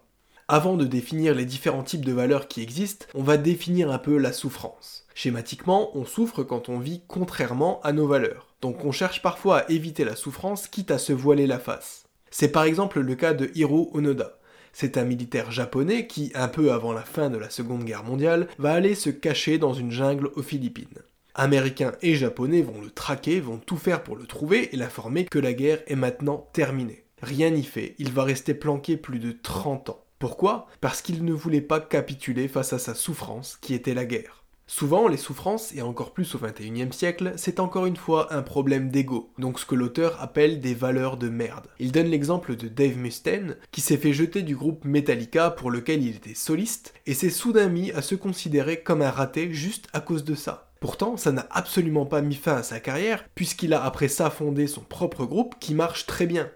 Avant 0.47 0.77
de 0.77 0.85
définir 0.85 1.35
les 1.35 1.45
différents 1.45 1.83
types 1.83 2.05
de 2.05 2.13
valeurs 2.13 2.47
qui 2.47 2.63
existent, 2.63 3.05
on 3.13 3.23
va 3.23 3.37
définir 3.37 3.91
un 3.91 3.99
peu 3.99 4.17
la 4.17 4.33
souffrance. 4.33 5.05
Schématiquement, 5.13 5.95
on 5.95 6.05
souffre 6.05 6.43
quand 6.43 6.69
on 6.69 6.79
vit 6.79 7.03
contrairement 7.07 7.81
à 7.83 7.91
nos 7.91 8.07
valeurs. 8.07 8.48
Donc 8.61 8.85
on 8.85 8.91
cherche 8.91 9.21
parfois 9.21 9.59
à 9.59 9.69
éviter 9.69 10.03
la 10.03 10.15
souffrance 10.15 10.67
quitte 10.67 10.91
à 10.91 10.97
se 10.97 11.13
voiler 11.13 11.47
la 11.47 11.59
face. 11.59 12.03
C'est 12.31 12.51
par 12.51 12.63
exemple 12.63 12.99
le 12.99 13.15
cas 13.15 13.33
de 13.33 13.49
Hiro 13.55 13.89
Onoda. 13.93 14.39
C'est 14.73 14.97
un 14.97 15.03
militaire 15.03 15.51
japonais 15.51 16.07
qui, 16.07 16.31
un 16.35 16.47
peu 16.47 16.71
avant 16.71 16.93
la 16.93 17.01
fin 17.01 17.29
de 17.29 17.37
la 17.37 17.49
Seconde 17.49 17.83
Guerre 17.83 18.03
mondiale, 18.03 18.47
va 18.59 18.73
aller 18.73 18.95
se 18.95 19.09
cacher 19.09 19.57
dans 19.57 19.73
une 19.73 19.91
jungle 19.91 20.29
aux 20.35 20.43
Philippines. 20.43 20.87
Américains 21.35 21.93
et 22.01 22.15
Japonais 22.15 22.61
vont 22.61 22.81
le 22.81 22.91
traquer, 22.91 23.39
vont 23.39 23.57
tout 23.57 23.77
faire 23.77 24.03
pour 24.03 24.15
le 24.15 24.25
trouver 24.25 24.73
et 24.73 24.77
l'informer 24.77 25.25
que 25.25 25.39
la 25.39 25.53
guerre 25.53 25.81
est 25.87 25.95
maintenant 25.95 26.49
terminée. 26.53 27.05
Rien 27.21 27.49
n'y 27.49 27.63
fait, 27.63 27.95
il 27.97 28.11
va 28.11 28.23
rester 28.23 28.53
planqué 28.53 28.97
plus 28.97 29.19
de 29.19 29.31
30 29.31 29.89
ans. 29.89 30.03
Pourquoi? 30.19 30.67
Parce 30.81 31.01
qu'il 31.01 31.23
ne 31.23 31.33
voulait 31.33 31.61
pas 31.61 31.79
capituler 31.79 32.47
face 32.47 32.73
à 32.73 32.79
sa 32.79 32.93
souffrance 32.93 33.57
qui 33.61 33.73
était 33.73 33.93
la 33.93 34.05
guerre. 34.05 34.38
Souvent, 34.71 35.07
les 35.07 35.17
souffrances, 35.17 35.73
et 35.73 35.81
encore 35.81 36.13
plus 36.13 36.35
au 36.35 36.37
XXIe 36.37 36.93
siècle, 36.93 37.33
c'est 37.37 37.59
encore 37.59 37.87
une 37.87 37.95
fois 37.95 38.31
un 38.31 38.43
problème 38.43 38.91
d'ego, 38.91 39.33
donc 39.39 39.59
ce 39.59 39.65
que 39.65 39.73
l'auteur 39.73 40.21
appelle 40.21 40.59
des 40.59 40.75
valeurs 40.75 41.17
de 41.17 41.27
merde. 41.27 41.65
Il 41.79 41.91
donne 41.91 42.05
l'exemple 42.05 42.55
de 42.55 42.67
Dave 42.67 42.95
Mustaine, 42.95 43.57
qui 43.71 43.81
s'est 43.81 43.97
fait 43.97 44.13
jeter 44.13 44.43
du 44.43 44.55
groupe 44.55 44.85
Metallica 44.85 45.49
pour 45.49 45.71
lequel 45.71 46.03
il 46.03 46.15
était 46.15 46.35
soliste, 46.35 46.93
et 47.07 47.15
s'est 47.15 47.31
soudain 47.31 47.67
mis 47.67 47.91
à 47.93 48.03
se 48.03 48.13
considérer 48.13 48.81
comme 48.81 49.01
un 49.01 49.09
raté 49.09 49.51
juste 49.51 49.87
à 49.91 50.01
cause 50.01 50.23
de 50.23 50.35
ça. 50.35 50.69
Pourtant, 50.79 51.17
ça 51.17 51.31
n'a 51.31 51.47
absolument 51.49 52.05
pas 52.05 52.21
mis 52.21 52.35
fin 52.35 52.57
à 52.57 52.63
sa 52.63 52.79
carrière, 52.79 53.25
puisqu'il 53.33 53.73
a 53.73 53.83
après 53.83 54.07
ça 54.07 54.29
fondé 54.29 54.67
son 54.67 54.81
propre 54.81 55.25
groupe 55.25 55.55
qui 55.59 55.73
marche 55.73 56.05
très 56.05 56.27
bien. 56.27 56.47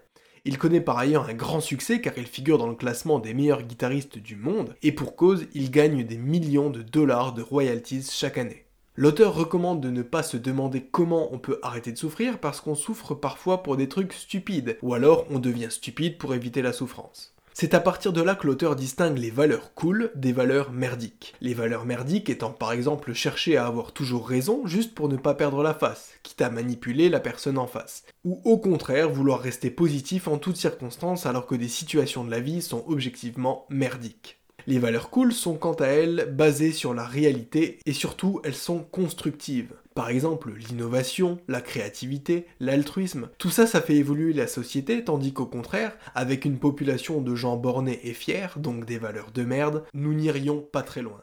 Il 0.46 0.58
connaît 0.58 0.82
par 0.82 0.98
ailleurs 0.98 1.28
un 1.30 1.34
grand 1.34 1.60
succès 1.60 2.02
car 2.02 2.12
il 2.18 2.26
figure 2.26 2.58
dans 2.58 2.68
le 2.68 2.74
classement 2.74 3.18
des 3.18 3.32
meilleurs 3.32 3.62
guitaristes 3.62 4.18
du 4.18 4.36
monde, 4.36 4.76
et 4.82 4.92
pour 4.92 5.16
cause, 5.16 5.46
il 5.54 5.70
gagne 5.70 6.04
des 6.04 6.18
millions 6.18 6.68
de 6.68 6.82
dollars 6.82 7.32
de 7.32 7.40
royalties 7.40 8.10
chaque 8.10 8.36
année. 8.36 8.66
L'auteur 8.94 9.34
recommande 9.34 9.80
de 9.80 9.90
ne 9.90 10.02
pas 10.02 10.22
se 10.22 10.36
demander 10.36 10.82
comment 10.82 11.32
on 11.32 11.38
peut 11.38 11.58
arrêter 11.62 11.92
de 11.92 11.98
souffrir 11.98 12.38
parce 12.38 12.60
qu'on 12.60 12.74
souffre 12.74 13.14
parfois 13.14 13.62
pour 13.62 13.76
des 13.76 13.88
trucs 13.88 14.12
stupides, 14.12 14.76
ou 14.82 14.94
alors 14.94 15.26
on 15.30 15.38
devient 15.38 15.70
stupide 15.70 16.18
pour 16.18 16.34
éviter 16.34 16.62
la 16.62 16.72
souffrance. 16.72 17.33
C'est 17.56 17.72
à 17.72 17.78
partir 17.78 18.12
de 18.12 18.20
là 18.20 18.34
que 18.34 18.48
l'auteur 18.48 18.74
distingue 18.74 19.16
les 19.16 19.30
valeurs 19.30 19.74
cool 19.74 20.10
des 20.16 20.32
valeurs 20.32 20.72
merdiques. 20.72 21.36
Les 21.40 21.54
valeurs 21.54 21.84
merdiques 21.84 22.28
étant 22.28 22.50
par 22.50 22.72
exemple 22.72 23.12
chercher 23.12 23.56
à 23.56 23.66
avoir 23.66 23.92
toujours 23.92 24.28
raison 24.28 24.66
juste 24.66 24.92
pour 24.92 25.08
ne 25.08 25.16
pas 25.16 25.34
perdre 25.34 25.62
la 25.62 25.72
face, 25.72 26.10
quitte 26.24 26.42
à 26.42 26.50
manipuler 26.50 27.08
la 27.08 27.20
personne 27.20 27.56
en 27.56 27.68
face. 27.68 28.02
Ou 28.24 28.40
au 28.44 28.58
contraire 28.58 29.08
vouloir 29.08 29.38
rester 29.38 29.70
positif 29.70 30.26
en 30.26 30.38
toutes 30.38 30.56
circonstances 30.56 31.26
alors 31.26 31.46
que 31.46 31.54
des 31.54 31.68
situations 31.68 32.24
de 32.24 32.30
la 32.32 32.40
vie 32.40 32.60
sont 32.60 32.84
objectivement 32.88 33.66
merdiques. 33.70 34.40
Les 34.66 34.80
valeurs 34.80 35.10
cool 35.10 35.32
sont 35.32 35.54
quant 35.54 35.74
à 35.74 35.86
elles 35.86 36.26
basées 36.32 36.72
sur 36.72 36.92
la 36.92 37.04
réalité 37.04 37.78
et 37.86 37.92
surtout 37.92 38.40
elles 38.42 38.56
sont 38.56 38.80
constructives. 38.80 39.74
Par 39.94 40.08
exemple, 40.08 40.52
l'innovation, 40.52 41.38
la 41.46 41.60
créativité, 41.60 42.46
l'altruisme, 42.58 43.28
tout 43.38 43.50
ça 43.50 43.64
ça 43.64 43.80
fait 43.80 43.94
évoluer 43.94 44.32
la 44.32 44.48
société 44.48 45.04
tandis 45.04 45.32
qu'au 45.32 45.46
contraire, 45.46 45.96
avec 46.16 46.44
une 46.44 46.58
population 46.58 47.20
de 47.20 47.34
gens 47.36 47.56
bornés 47.56 48.00
et 48.02 48.12
fiers, 48.12 48.48
donc 48.56 48.86
des 48.86 48.98
valeurs 48.98 49.30
de 49.30 49.44
merde, 49.44 49.84
nous 49.94 50.12
n'irions 50.12 50.60
pas 50.60 50.82
très 50.82 51.00
loin. 51.00 51.22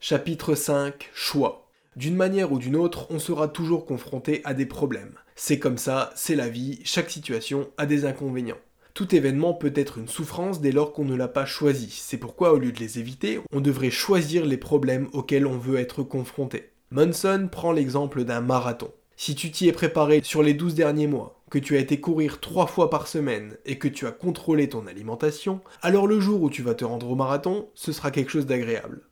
Chapitre 0.00 0.56
5 0.56 1.08
Choix. 1.14 1.68
D'une 1.94 2.16
manière 2.16 2.50
ou 2.50 2.58
d'une 2.58 2.74
autre, 2.74 3.06
on 3.10 3.20
sera 3.20 3.46
toujours 3.46 3.86
confronté 3.86 4.40
à 4.44 4.52
des 4.52 4.66
problèmes. 4.66 5.14
C'est 5.36 5.60
comme 5.60 5.78
ça, 5.78 6.12
c'est 6.16 6.36
la 6.36 6.48
vie, 6.48 6.80
chaque 6.82 7.10
situation 7.10 7.70
a 7.76 7.86
des 7.86 8.06
inconvénients. 8.06 8.58
Tout 8.92 9.14
événement 9.14 9.54
peut 9.54 9.72
être 9.76 9.98
une 9.98 10.08
souffrance 10.08 10.60
dès 10.60 10.72
lors 10.72 10.92
qu'on 10.92 11.04
ne 11.04 11.14
l'a 11.14 11.28
pas 11.28 11.46
choisi. 11.46 11.90
C'est 11.90 12.18
pourquoi 12.18 12.52
au 12.52 12.58
lieu 12.58 12.72
de 12.72 12.80
les 12.80 12.98
éviter, 12.98 13.38
on 13.52 13.60
devrait 13.60 13.90
choisir 13.90 14.44
les 14.44 14.56
problèmes 14.56 15.08
auxquels 15.12 15.46
on 15.46 15.58
veut 15.58 15.78
être 15.78 16.02
confronté. 16.02 16.70
Munson 16.92 17.48
prend 17.52 17.70
l'exemple 17.70 18.24
d'un 18.24 18.40
marathon. 18.40 18.90
Si 19.16 19.36
tu 19.36 19.52
t'y 19.52 19.68
es 19.68 19.72
préparé 19.72 20.22
sur 20.24 20.42
les 20.42 20.54
12 20.54 20.74
derniers 20.74 21.06
mois, 21.06 21.40
que 21.48 21.60
tu 21.60 21.76
as 21.76 21.78
été 21.78 22.00
courir 22.00 22.40
3 22.40 22.66
fois 22.66 22.90
par 22.90 23.06
semaine 23.06 23.56
et 23.64 23.78
que 23.78 23.86
tu 23.86 24.08
as 24.08 24.10
contrôlé 24.10 24.68
ton 24.68 24.88
alimentation, 24.88 25.60
alors 25.82 26.08
le 26.08 26.18
jour 26.18 26.42
où 26.42 26.50
tu 26.50 26.62
vas 26.62 26.74
te 26.74 26.84
rendre 26.84 27.08
au 27.08 27.14
marathon, 27.14 27.68
ce 27.76 27.92
sera 27.92 28.10
quelque 28.10 28.32
chose 28.32 28.46
d'agréable. 28.46 29.02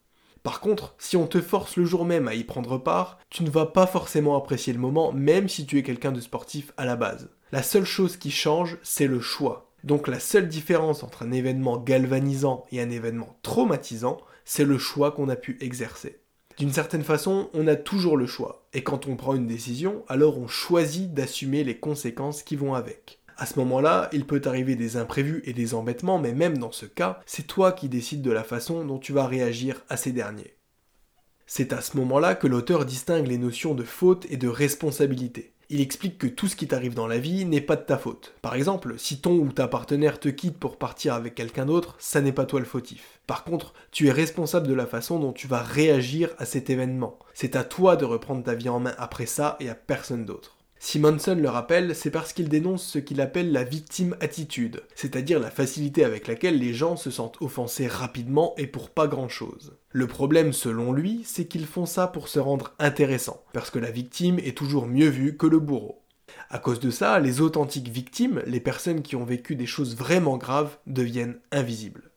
Par 0.42 0.58
contre, 0.58 0.96
si 0.98 1.16
on 1.16 1.28
te 1.28 1.40
force 1.40 1.76
le 1.76 1.84
jour 1.84 2.04
même 2.04 2.26
à 2.26 2.34
y 2.34 2.42
prendre 2.42 2.78
part, 2.78 3.20
tu 3.30 3.44
ne 3.44 3.50
vas 3.50 3.66
pas 3.66 3.86
forcément 3.86 4.36
apprécier 4.36 4.72
le 4.72 4.80
moment, 4.80 5.12
même 5.12 5.48
si 5.48 5.64
tu 5.64 5.78
es 5.78 5.84
quelqu'un 5.84 6.10
de 6.10 6.20
sportif 6.20 6.72
à 6.78 6.84
la 6.84 6.96
base. 6.96 7.30
La 7.52 7.62
seule 7.62 7.84
chose 7.84 8.16
qui 8.16 8.32
change, 8.32 8.78
c'est 8.82 9.06
le 9.06 9.20
choix. 9.20 9.70
Donc 9.84 10.08
la 10.08 10.18
seule 10.18 10.48
différence 10.48 11.04
entre 11.04 11.22
un 11.22 11.30
événement 11.30 11.76
galvanisant 11.76 12.64
et 12.72 12.80
un 12.80 12.90
événement 12.90 13.38
traumatisant, 13.42 14.18
c'est 14.44 14.64
le 14.64 14.78
choix 14.78 15.12
qu'on 15.12 15.28
a 15.28 15.36
pu 15.36 15.56
exercer. 15.60 16.18
D'une 16.58 16.72
certaine 16.72 17.04
façon, 17.04 17.50
on 17.54 17.68
a 17.68 17.76
toujours 17.76 18.16
le 18.16 18.26
choix. 18.26 18.66
Et 18.72 18.82
quand 18.82 19.06
on 19.06 19.14
prend 19.14 19.34
une 19.34 19.46
décision, 19.46 20.04
alors 20.08 20.38
on 20.38 20.48
choisit 20.48 21.14
d'assumer 21.14 21.62
les 21.62 21.78
conséquences 21.78 22.42
qui 22.42 22.56
vont 22.56 22.74
avec. 22.74 23.20
À 23.36 23.46
ce 23.46 23.60
moment-là, 23.60 24.08
il 24.12 24.26
peut 24.26 24.42
arriver 24.44 24.74
des 24.74 24.96
imprévus 24.96 25.40
et 25.44 25.52
des 25.52 25.74
embêtements, 25.74 26.18
mais 26.18 26.32
même 26.32 26.58
dans 26.58 26.72
ce 26.72 26.86
cas, 26.86 27.20
c'est 27.26 27.46
toi 27.46 27.70
qui 27.70 27.88
décides 27.88 28.22
de 28.22 28.32
la 28.32 28.42
façon 28.42 28.84
dont 28.84 28.98
tu 28.98 29.12
vas 29.12 29.28
réagir 29.28 29.80
à 29.88 29.96
ces 29.96 30.10
derniers. 30.10 30.56
C'est 31.46 31.72
à 31.72 31.80
ce 31.80 31.96
moment-là 31.96 32.34
que 32.34 32.48
l'auteur 32.48 32.84
distingue 32.84 33.28
les 33.28 33.38
notions 33.38 33.76
de 33.76 33.84
faute 33.84 34.26
et 34.28 34.36
de 34.36 34.48
responsabilité. 34.48 35.52
Il 35.70 35.82
explique 35.82 36.16
que 36.16 36.26
tout 36.26 36.48
ce 36.48 36.56
qui 36.56 36.66
t'arrive 36.66 36.94
dans 36.94 37.06
la 37.06 37.18
vie 37.18 37.44
n'est 37.44 37.60
pas 37.60 37.76
de 37.76 37.82
ta 37.82 37.98
faute. 37.98 38.34
Par 38.40 38.54
exemple, 38.54 38.94
si 38.98 39.20
ton 39.20 39.34
ou 39.34 39.52
ta 39.52 39.68
partenaire 39.68 40.18
te 40.18 40.30
quitte 40.30 40.58
pour 40.58 40.78
partir 40.78 41.12
avec 41.12 41.34
quelqu'un 41.34 41.66
d'autre, 41.66 41.94
ça 41.98 42.22
n'est 42.22 42.32
pas 42.32 42.46
toi 42.46 42.60
le 42.60 42.64
fautif. 42.64 43.20
Par 43.26 43.44
contre, 43.44 43.74
tu 43.92 44.08
es 44.08 44.12
responsable 44.12 44.66
de 44.66 44.72
la 44.72 44.86
façon 44.86 45.18
dont 45.18 45.34
tu 45.34 45.46
vas 45.46 45.62
réagir 45.62 46.30
à 46.38 46.46
cet 46.46 46.70
événement. 46.70 47.18
C'est 47.34 47.54
à 47.54 47.64
toi 47.64 47.96
de 47.96 48.06
reprendre 48.06 48.42
ta 48.42 48.54
vie 48.54 48.70
en 48.70 48.80
main 48.80 48.94
après 48.96 49.26
ça 49.26 49.58
et 49.60 49.68
à 49.68 49.74
personne 49.74 50.24
d'autre. 50.24 50.57
Simonson 50.80 51.34
le 51.34 51.48
rappelle, 51.48 51.94
c'est 51.94 52.10
parce 52.10 52.32
qu'il 52.32 52.48
dénonce 52.48 52.84
ce 52.84 52.98
qu'il 52.98 53.20
appelle 53.20 53.52
la 53.52 53.64
victime 53.64 54.16
attitude, 54.20 54.82
c'est-à-dire 54.94 55.40
la 55.40 55.50
facilité 55.50 56.04
avec 56.04 56.28
laquelle 56.28 56.58
les 56.58 56.72
gens 56.72 56.96
se 56.96 57.10
sentent 57.10 57.40
offensés 57.40 57.88
rapidement 57.88 58.54
et 58.56 58.66
pour 58.66 58.90
pas 58.90 59.08
grand-chose. 59.08 59.76
Le 59.90 60.06
problème, 60.06 60.52
selon 60.52 60.92
lui, 60.92 61.22
c'est 61.24 61.46
qu'ils 61.46 61.66
font 61.66 61.86
ça 61.86 62.06
pour 62.06 62.28
se 62.28 62.38
rendre 62.38 62.74
intéressant, 62.78 63.42
parce 63.52 63.70
que 63.70 63.78
la 63.78 63.90
victime 63.90 64.38
est 64.38 64.56
toujours 64.56 64.86
mieux 64.86 65.08
vue 65.08 65.36
que 65.36 65.46
le 65.46 65.58
bourreau. 65.58 66.04
À 66.50 66.58
cause 66.58 66.80
de 66.80 66.90
ça, 66.90 67.18
les 67.18 67.40
authentiques 67.40 67.88
victimes, 67.88 68.42
les 68.46 68.60
personnes 68.60 69.02
qui 69.02 69.16
ont 69.16 69.24
vécu 69.24 69.56
des 69.56 69.66
choses 69.66 69.96
vraiment 69.96 70.36
graves, 70.36 70.78
deviennent 70.86 71.40
invisibles. 71.50 72.12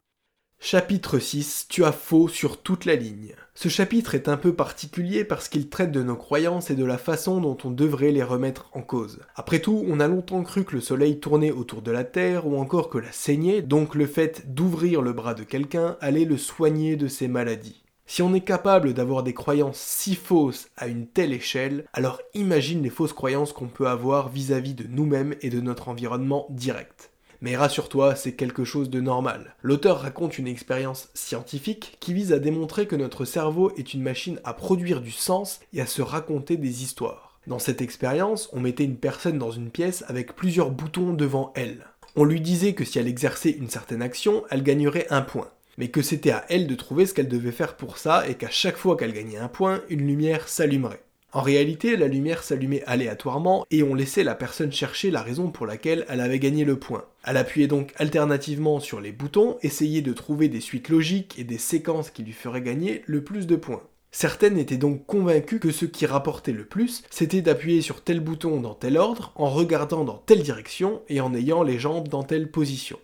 Chapitre 0.64 1.18
6 1.18 1.66
Tu 1.70 1.84
as 1.84 1.92
faux 1.92 2.28
sur 2.28 2.62
toute 2.62 2.86
la 2.86 2.96
ligne. 2.96 3.34
Ce 3.56 3.68
chapitre 3.68 4.14
est 4.14 4.30
un 4.30 4.38
peu 4.38 4.54
particulier 4.54 5.26
parce 5.26 5.50
qu'il 5.50 5.70
traite 5.70 5.92
de 5.92 6.04
nos 6.04 6.16
croyances 6.16 6.70
et 6.70 6.76
de 6.76 6.86
la 6.86 7.00
façon 7.00 7.42
dont 7.42 7.58
on 7.64 7.72
devrait 7.72 8.12
les 8.12 8.22
remettre 8.22 8.70
en 8.74 8.84
cause. 8.84 9.22
Après 9.36 9.58
tout, 9.58 9.84
on 9.88 10.00
a 10.00 10.08
longtemps 10.08 10.44
cru 10.44 10.64
que 10.64 10.76
le 10.76 10.80
soleil 10.80 11.20
tournait 11.20 11.50
autour 11.50 11.82
de 11.82 11.90
la 11.90 12.04
Terre 12.04 12.46
ou 12.46 12.60
encore 12.60 12.92
que 12.92 13.00
la 13.00 13.12
saignée, 13.12 13.64
donc 13.64 13.96
le 13.96 14.06
fait 14.06 14.54
d'ouvrir 14.54 15.02
le 15.02 15.14
bras 15.14 15.34
de 15.34 15.44
quelqu'un, 15.44 15.98
allait 16.00 16.26
le 16.26 16.38
soigner 16.38 16.96
de 16.96 17.08
ses 17.08 17.28
maladies. 17.28 17.82
Si 18.06 18.22
on 18.22 18.36
est 18.36 18.42
capable 18.42 18.94
d'avoir 18.94 19.24
des 19.24 19.34
croyances 19.34 19.80
si 19.80 20.14
fausses 20.14 20.70
à 20.78 20.86
une 20.86 21.08
telle 21.08 21.34
échelle, 21.34 21.86
alors 21.92 22.22
imagine 22.36 22.84
les 22.84 22.92
fausses 22.92 23.14
croyances 23.14 23.52
qu'on 23.52 23.68
peut 23.68 23.88
avoir 23.88 24.30
vis-à-vis 24.30 24.74
-vis 24.74 24.84
de 24.84 24.88
nous-mêmes 24.88 25.34
et 25.42 25.50
de 25.50 25.60
notre 25.60 25.90
environnement 25.90 26.46
direct. 26.52 27.11
Mais 27.42 27.56
rassure-toi, 27.56 28.16
c'est 28.16 28.34
quelque 28.34 28.64
chose 28.64 28.92
de 28.92 29.02
normal. 29.02 29.56
L'auteur 29.64 30.02
raconte 30.02 30.38
une 30.38 30.48
expérience 30.48 31.10
scientifique 31.16 31.98
qui 32.00 32.14
vise 32.14 32.34
à 32.34 32.40
démontrer 32.40 32.86
que 32.86 32.96
notre 32.96 33.26
cerveau 33.26 33.72
est 33.78 33.96
une 33.96 34.04
machine 34.04 34.40
à 34.44 34.54
produire 34.54 35.02
du 35.02 35.10
sens 35.10 35.60
et 35.74 35.82
à 35.82 35.88
se 35.88 36.04
raconter 36.04 36.56
des 36.56 36.84
histoires. 36.84 37.40
Dans 37.48 37.58
cette 37.58 37.82
expérience, 37.82 38.48
on 38.54 38.60
mettait 38.60 38.84
une 38.84 38.98
personne 38.98 39.40
dans 39.40 39.50
une 39.50 39.72
pièce 39.72 40.04
avec 40.08 40.36
plusieurs 40.36 40.70
boutons 40.70 41.14
devant 41.14 41.52
elle. 41.56 41.88
On 42.16 42.26
lui 42.26 42.42
disait 42.42 42.74
que 42.74 42.86
si 42.86 43.00
elle 43.00 43.08
exerçait 43.08 43.50
une 43.50 43.70
certaine 43.70 44.04
action, 44.04 44.44
elle 44.52 44.62
gagnerait 44.62 45.08
un 45.10 45.24
point. 45.24 45.50
Mais 45.80 45.88
que 45.88 46.04
c'était 46.04 46.32
à 46.32 46.46
elle 46.50 46.68
de 46.68 46.76
trouver 46.76 47.08
ce 47.08 47.16
qu'elle 47.16 47.30
devait 47.30 47.52
faire 47.52 47.76
pour 47.76 47.98
ça 47.98 48.28
et 48.28 48.36
qu'à 48.36 48.52
chaque 48.52 48.78
fois 48.78 48.96
qu'elle 48.96 49.14
gagnait 49.14 49.38
un 49.38 49.48
point, 49.48 49.82
une 49.90 50.06
lumière 50.06 50.48
s'allumerait. 50.48 51.02
En 51.34 51.42
réalité, 51.42 51.96
la 51.96 52.08
lumière 52.08 52.44
s'allumait 52.44 52.84
aléatoirement 52.86 53.66
et 53.72 53.84
on 53.84 53.94
laissait 53.94 54.26
la 54.26 54.36
personne 54.36 54.72
chercher 54.72 55.12
la 55.12 55.22
raison 55.22 55.50
pour 55.50 55.66
laquelle 55.66 56.06
elle 56.10 56.20
avait 56.20 56.40
gagné 56.40 56.66
le 56.66 56.78
point. 56.78 57.06
Elle 57.24 57.38
appuyait 57.38 57.68
donc 57.68 57.94
alternativement 57.96 58.82
sur 58.82 59.00
les 59.00 59.14
boutons, 59.14 59.58
essayait 59.62 60.02
de 60.02 60.12
trouver 60.12 60.50
des 60.50 60.60
suites 60.60 60.90
logiques 60.90 61.40
et 61.40 61.46
des 61.46 61.58
séquences 61.58 62.10
qui 62.10 62.24
lui 62.24 62.34
feraient 62.34 62.62
gagner 62.62 63.04
le 63.06 63.24
plus 63.24 63.48
de 63.48 63.56
points. 63.56 63.84
Certaines 64.12 64.58
étaient 64.58 64.76
donc 64.76 65.06
convaincues 65.06 65.60
que 65.60 65.72
ce 65.72 65.86
qui 65.86 66.06
rapportait 66.06 66.52
le 66.52 66.66
plus, 66.66 67.04
c'était 67.10 67.42
d'appuyer 67.42 67.82
sur 67.82 68.04
tel 68.04 68.20
bouton 68.20 68.60
dans 68.60 68.74
tel 68.74 68.98
ordre, 68.98 69.32
en 69.36 69.50
regardant 69.50 70.04
dans 70.04 70.18
telle 70.18 70.44
direction 70.44 71.02
et 71.08 71.22
en 71.22 71.34
ayant 71.34 71.64
les 71.64 71.80
jambes 71.80 72.10
dans 72.10 72.24
telle 72.24 72.52
position. 72.52 73.00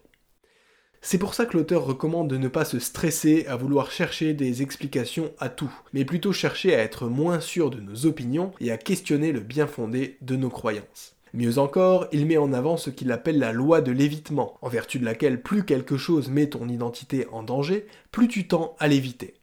C'est 1.09 1.17
pour 1.17 1.35
ça 1.35 1.45
que 1.45 1.55
l'auteur 1.55 1.85
recommande 1.85 2.27
de 2.27 2.35
ne 2.35 2.49
pas 2.49 2.65
se 2.65 2.79
stresser 2.79 3.45
à 3.47 3.55
vouloir 3.55 3.91
chercher 3.91 4.33
des 4.33 4.61
explications 4.61 5.31
à 5.39 5.47
tout, 5.47 5.73
mais 5.93 6.03
plutôt 6.03 6.33
chercher 6.33 6.75
à 6.75 6.79
être 6.79 7.07
moins 7.07 7.39
sûr 7.39 7.69
de 7.69 7.79
nos 7.79 8.05
opinions 8.05 8.51
et 8.59 8.73
à 8.73 8.77
questionner 8.77 9.31
le 9.31 9.39
bien 9.39 9.67
fondé 9.67 10.17
de 10.19 10.35
nos 10.35 10.49
croyances. 10.49 11.15
Mieux 11.33 11.59
encore, 11.59 12.07
il 12.11 12.25
met 12.25 12.35
en 12.35 12.51
avant 12.51 12.75
ce 12.75 12.89
qu'il 12.89 13.09
appelle 13.13 13.39
la 13.39 13.53
loi 13.53 13.79
de 13.79 13.93
l'évitement, 13.93 14.57
en 14.61 14.67
vertu 14.67 14.99
de 14.99 15.05
laquelle 15.05 15.41
plus 15.41 15.63
quelque 15.63 15.95
chose 15.95 16.27
met 16.27 16.47
ton 16.47 16.67
identité 16.67 17.25
en 17.31 17.41
danger, 17.41 17.87
plus 18.11 18.27
tu 18.27 18.45
tends 18.45 18.75
à 18.77 18.89
l'éviter. 18.89 19.35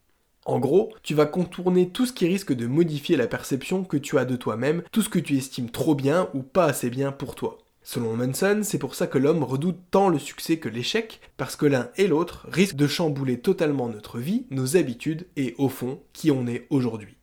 En 0.44 0.58
gros, 0.58 0.92
tu 1.02 1.14
vas 1.14 1.24
contourner 1.24 1.88
tout 1.88 2.04
ce 2.04 2.12
qui 2.12 2.26
risque 2.26 2.52
de 2.52 2.66
modifier 2.66 3.16
la 3.16 3.26
perception 3.26 3.84
que 3.84 3.96
tu 3.96 4.18
as 4.18 4.26
de 4.26 4.36
toi-même, 4.36 4.82
tout 4.92 5.00
ce 5.00 5.08
que 5.08 5.18
tu 5.18 5.38
estimes 5.38 5.70
trop 5.70 5.94
bien 5.94 6.28
ou 6.34 6.42
pas 6.42 6.66
assez 6.66 6.90
bien 6.90 7.10
pour 7.10 7.34
toi. 7.34 7.63
Selon 7.86 8.16
Manson, 8.16 8.60
c'est 8.62 8.78
pour 8.78 8.94
ça 8.94 9.06
que 9.06 9.18
l'homme 9.18 9.44
redoute 9.44 9.78
tant 9.90 10.08
le 10.08 10.18
succès 10.18 10.56
que 10.56 10.70
l'échec, 10.70 11.20
parce 11.36 11.54
que 11.54 11.66
l'un 11.66 11.90
et 11.98 12.06
l'autre 12.06 12.46
risquent 12.50 12.76
de 12.76 12.86
chambouler 12.86 13.38
totalement 13.38 13.90
notre 13.90 14.18
vie, 14.18 14.46
nos 14.50 14.78
habitudes 14.78 15.26
et, 15.36 15.54
au 15.58 15.68
fond, 15.68 16.00
qui 16.14 16.30
on 16.30 16.46
est 16.46 16.66
aujourd'hui. 16.70 17.16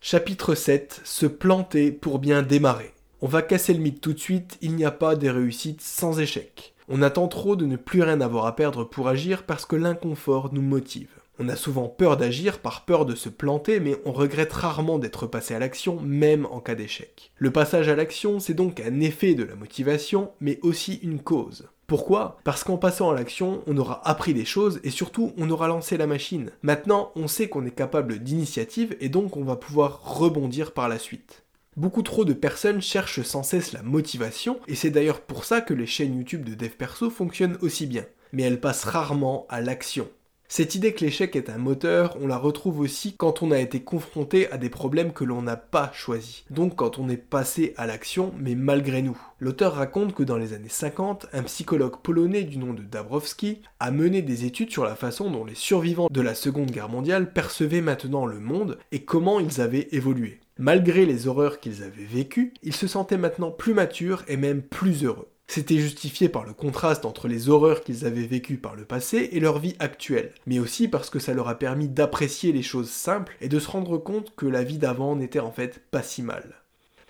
Chapitre 0.00 0.54
7 0.54 1.02
Se 1.04 1.26
planter 1.26 1.92
pour 1.92 2.18
bien 2.18 2.42
démarrer. 2.42 2.94
On 3.20 3.28
va 3.28 3.42
casser 3.42 3.74
le 3.74 3.80
mythe 3.80 4.00
tout 4.00 4.14
de 4.14 4.18
suite, 4.18 4.56
il 4.62 4.74
n'y 4.74 4.86
a 4.86 4.90
pas 4.90 5.14
de 5.14 5.28
réussite 5.28 5.82
sans 5.82 6.18
échec. 6.18 6.72
On 6.88 7.02
attend 7.02 7.28
trop 7.28 7.54
de 7.54 7.66
ne 7.66 7.76
plus 7.76 8.02
rien 8.02 8.22
avoir 8.22 8.46
à 8.46 8.56
perdre 8.56 8.84
pour 8.84 9.08
agir 9.08 9.44
parce 9.44 9.66
que 9.66 9.76
l'inconfort 9.76 10.54
nous 10.54 10.62
motive. 10.62 11.21
On 11.44 11.48
a 11.48 11.56
souvent 11.56 11.88
peur 11.88 12.16
d'agir 12.16 12.60
par 12.60 12.84
peur 12.84 13.04
de 13.04 13.16
se 13.16 13.28
planter, 13.28 13.80
mais 13.80 13.96
on 14.04 14.12
regrette 14.12 14.52
rarement 14.52 15.00
d'être 15.00 15.26
passé 15.26 15.54
à 15.54 15.58
l'action, 15.58 15.98
même 16.00 16.46
en 16.46 16.60
cas 16.60 16.76
d'échec. 16.76 17.32
Le 17.36 17.50
passage 17.50 17.88
à 17.88 17.96
l'action, 17.96 18.38
c'est 18.38 18.54
donc 18.54 18.78
un 18.78 19.00
effet 19.00 19.34
de 19.34 19.42
la 19.42 19.56
motivation, 19.56 20.30
mais 20.40 20.60
aussi 20.62 21.00
une 21.02 21.20
cause. 21.20 21.68
Pourquoi? 21.88 22.38
Parce 22.44 22.62
qu'en 22.62 22.76
passant 22.76 23.10
à 23.10 23.14
l'action, 23.16 23.64
on 23.66 23.76
aura 23.76 24.08
appris 24.08 24.34
des 24.34 24.44
choses 24.44 24.78
et 24.84 24.90
surtout 24.90 25.32
on 25.36 25.50
aura 25.50 25.66
lancé 25.66 25.96
la 25.96 26.06
machine. 26.06 26.52
Maintenant, 26.62 27.10
on 27.16 27.26
sait 27.26 27.48
qu'on 27.48 27.66
est 27.66 27.72
capable 27.74 28.20
d'initiative 28.20 28.96
et 29.00 29.08
donc 29.08 29.36
on 29.36 29.42
va 29.42 29.56
pouvoir 29.56 30.00
rebondir 30.16 30.70
par 30.70 30.88
la 30.88 31.00
suite. 31.00 31.42
Beaucoup 31.76 32.02
trop 32.02 32.24
de 32.24 32.34
personnes 32.34 32.80
cherchent 32.80 33.22
sans 33.22 33.42
cesse 33.42 33.72
la 33.72 33.82
motivation, 33.82 34.60
et 34.68 34.76
c'est 34.76 34.90
d'ailleurs 34.90 35.22
pour 35.22 35.44
ça 35.44 35.60
que 35.60 35.74
les 35.74 35.86
chaînes 35.86 36.16
YouTube 36.16 36.44
de 36.44 36.54
dev 36.54 36.70
perso 36.70 37.10
fonctionnent 37.10 37.58
aussi 37.62 37.86
bien. 37.86 38.04
Mais 38.32 38.44
elles 38.44 38.60
passent 38.60 38.84
rarement 38.84 39.44
à 39.48 39.60
l'action. 39.60 40.08
Cette 40.54 40.74
idée 40.74 40.92
que 40.92 41.02
l'échec 41.02 41.34
est 41.34 41.48
un 41.48 41.56
moteur, 41.56 42.14
on 42.20 42.26
la 42.26 42.36
retrouve 42.36 42.80
aussi 42.80 43.16
quand 43.16 43.42
on 43.42 43.52
a 43.52 43.58
été 43.58 43.80
confronté 43.80 44.52
à 44.52 44.58
des 44.58 44.68
problèmes 44.68 45.14
que 45.14 45.24
l'on 45.24 45.40
n'a 45.40 45.56
pas 45.56 45.90
choisis. 45.94 46.44
Donc 46.50 46.76
quand 46.76 46.98
on 46.98 47.08
est 47.08 47.16
passé 47.16 47.72
à 47.78 47.86
l'action, 47.86 48.34
mais 48.38 48.54
malgré 48.54 49.00
nous. 49.00 49.18
L'auteur 49.40 49.72
raconte 49.72 50.14
que 50.14 50.22
dans 50.22 50.36
les 50.36 50.52
années 50.52 50.68
50, 50.68 51.28
un 51.32 51.42
psychologue 51.44 51.96
polonais 52.02 52.42
du 52.42 52.58
nom 52.58 52.74
de 52.74 52.82
Dabrowski 52.82 53.62
a 53.80 53.90
mené 53.90 54.20
des 54.20 54.44
études 54.44 54.70
sur 54.70 54.84
la 54.84 54.94
façon 54.94 55.30
dont 55.30 55.46
les 55.46 55.54
survivants 55.54 56.10
de 56.10 56.20
la 56.20 56.34
Seconde 56.34 56.70
Guerre 56.70 56.90
mondiale 56.90 57.32
percevaient 57.32 57.80
maintenant 57.80 58.26
le 58.26 58.38
monde 58.38 58.78
et 58.92 59.06
comment 59.06 59.40
ils 59.40 59.62
avaient 59.62 59.88
évolué. 59.92 60.38
Malgré 60.58 61.06
les 61.06 61.28
horreurs 61.28 61.60
qu'ils 61.60 61.82
avaient 61.82 62.04
vécues, 62.04 62.52
ils 62.62 62.76
se 62.76 62.86
sentaient 62.86 63.16
maintenant 63.16 63.50
plus 63.50 63.72
matures 63.72 64.22
et 64.28 64.36
même 64.36 64.60
plus 64.60 65.02
heureux. 65.02 65.31
C'était 65.54 65.76
justifié 65.76 66.30
par 66.30 66.44
le 66.44 66.54
contraste 66.54 67.04
entre 67.04 67.28
les 67.28 67.50
horreurs 67.50 67.84
qu'ils 67.84 68.06
avaient 68.06 68.26
vécues 68.26 68.56
par 68.56 68.74
le 68.74 68.86
passé 68.86 69.28
et 69.32 69.38
leur 69.38 69.58
vie 69.58 69.76
actuelle, 69.80 70.32
mais 70.46 70.58
aussi 70.58 70.88
parce 70.88 71.10
que 71.10 71.18
ça 71.18 71.34
leur 71.34 71.46
a 71.46 71.58
permis 71.58 71.88
d'apprécier 71.88 72.52
les 72.52 72.62
choses 72.62 72.88
simples 72.88 73.36
et 73.42 73.50
de 73.50 73.58
se 73.58 73.68
rendre 73.68 73.98
compte 73.98 74.34
que 74.34 74.46
la 74.46 74.64
vie 74.64 74.78
d'avant 74.78 75.14
n'était 75.14 75.40
en 75.40 75.52
fait 75.52 75.82
pas 75.90 76.02
si 76.02 76.22
mal. 76.22 76.54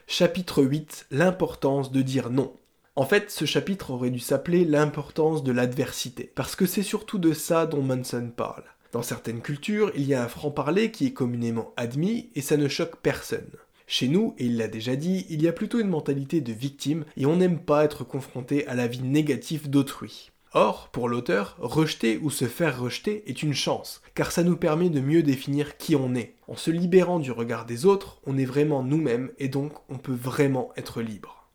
Chapitre 0.09 0.65
8 0.65 1.07
L'importance 1.13 1.93
de 1.93 2.03
dire 2.03 2.31
non. 2.31 2.53
En 2.97 3.07
fait, 3.07 3.31
ce 3.31 3.45
chapitre 3.45 3.93
aurait 3.93 4.11
dû 4.11 4.19
s'appeler 4.19 4.65
l'importance 4.65 5.45
de 5.45 5.53
l'adversité, 5.53 6.33
parce 6.35 6.57
que 6.57 6.67
c'est 6.67 6.83
surtout 6.83 7.19
de 7.19 7.35
ça 7.35 7.67
dont 7.67 7.83
Manson 7.83 8.33
parle. 8.37 8.65
Dans 8.91 9.03
certaines 9.03 9.43
cultures, 9.43 9.93
il 9.95 10.03
y 10.03 10.15
a 10.15 10.25
un 10.25 10.29
franc-parler 10.29 10.91
qui 10.91 11.07
est 11.07 11.13
communément 11.13 11.73
admis 11.77 12.31
et 12.35 12.43
ça 12.43 12.57
ne 12.57 12.67
choque 12.67 12.97
personne. 12.97 13.53
Chez 13.87 14.09
nous, 14.09 14.35
et 14.39 14.47
il 14.47 14.57
l'a 14.57 14.69
déjà 14.69 14.97
dit, 14.97 15.27
il 15.29 15.43
y 15.43 15.49
a 15.49 15.53
plutôt 15.53 15.81
une 15.81 15.89
mentalité 15.89 16.41
de 16.41 16.53
victime 16.53 17.05
et 17.17 17.27
on 17.27 17.37
n'aime 17.37 17.59
pas 17.59 17.85
être 17.85 18.05
confronté 18.05 18.67
à 18.67 18.75
la 18.75 18.87
vie 18.87 19.03
négative 19.03 19.69
d'autrui. 19.69 20.31
Or, 20.55 20.91
pour 20.93 21.09
l'auteur, 21.09 21.57
rejeter 21.59 22.19
ou 22.19 22.29
se 22.29 22.45
faire 22.45 22.79
rejeter 22.79 23.23
est 23.27 23.43
une 23.43 23.55
chance, 23.55 24.03
car 24.15 24.33
ça 24.33 24.43
nous 24.43 24.57
permet 24.57 24.91
de 24.91 25.01
mieux 25.01 25.23
définir 25.23 25.79
qui 25.79 25.97
on 25.97 26.15
est. 26.15 26.35
En 26.47 26.57
se 26.57 26.71
libérant 26.71 27.19
du 27.19 27.33
regard 27.33 27.65
des 27.65 27.87
autres, 27.87 28.21
on 28.27 28.37
est 28.37 28.45
vraiment 28.45 28.83
nous-mêmes 28.83 29.31
et 29.39 29.49
donc 29.49 29.73
on 29.89 29.97
peut 29.97 30.13
vraiment 30.13 30.71
être 30.77 31.01
libre. 31.01 31.49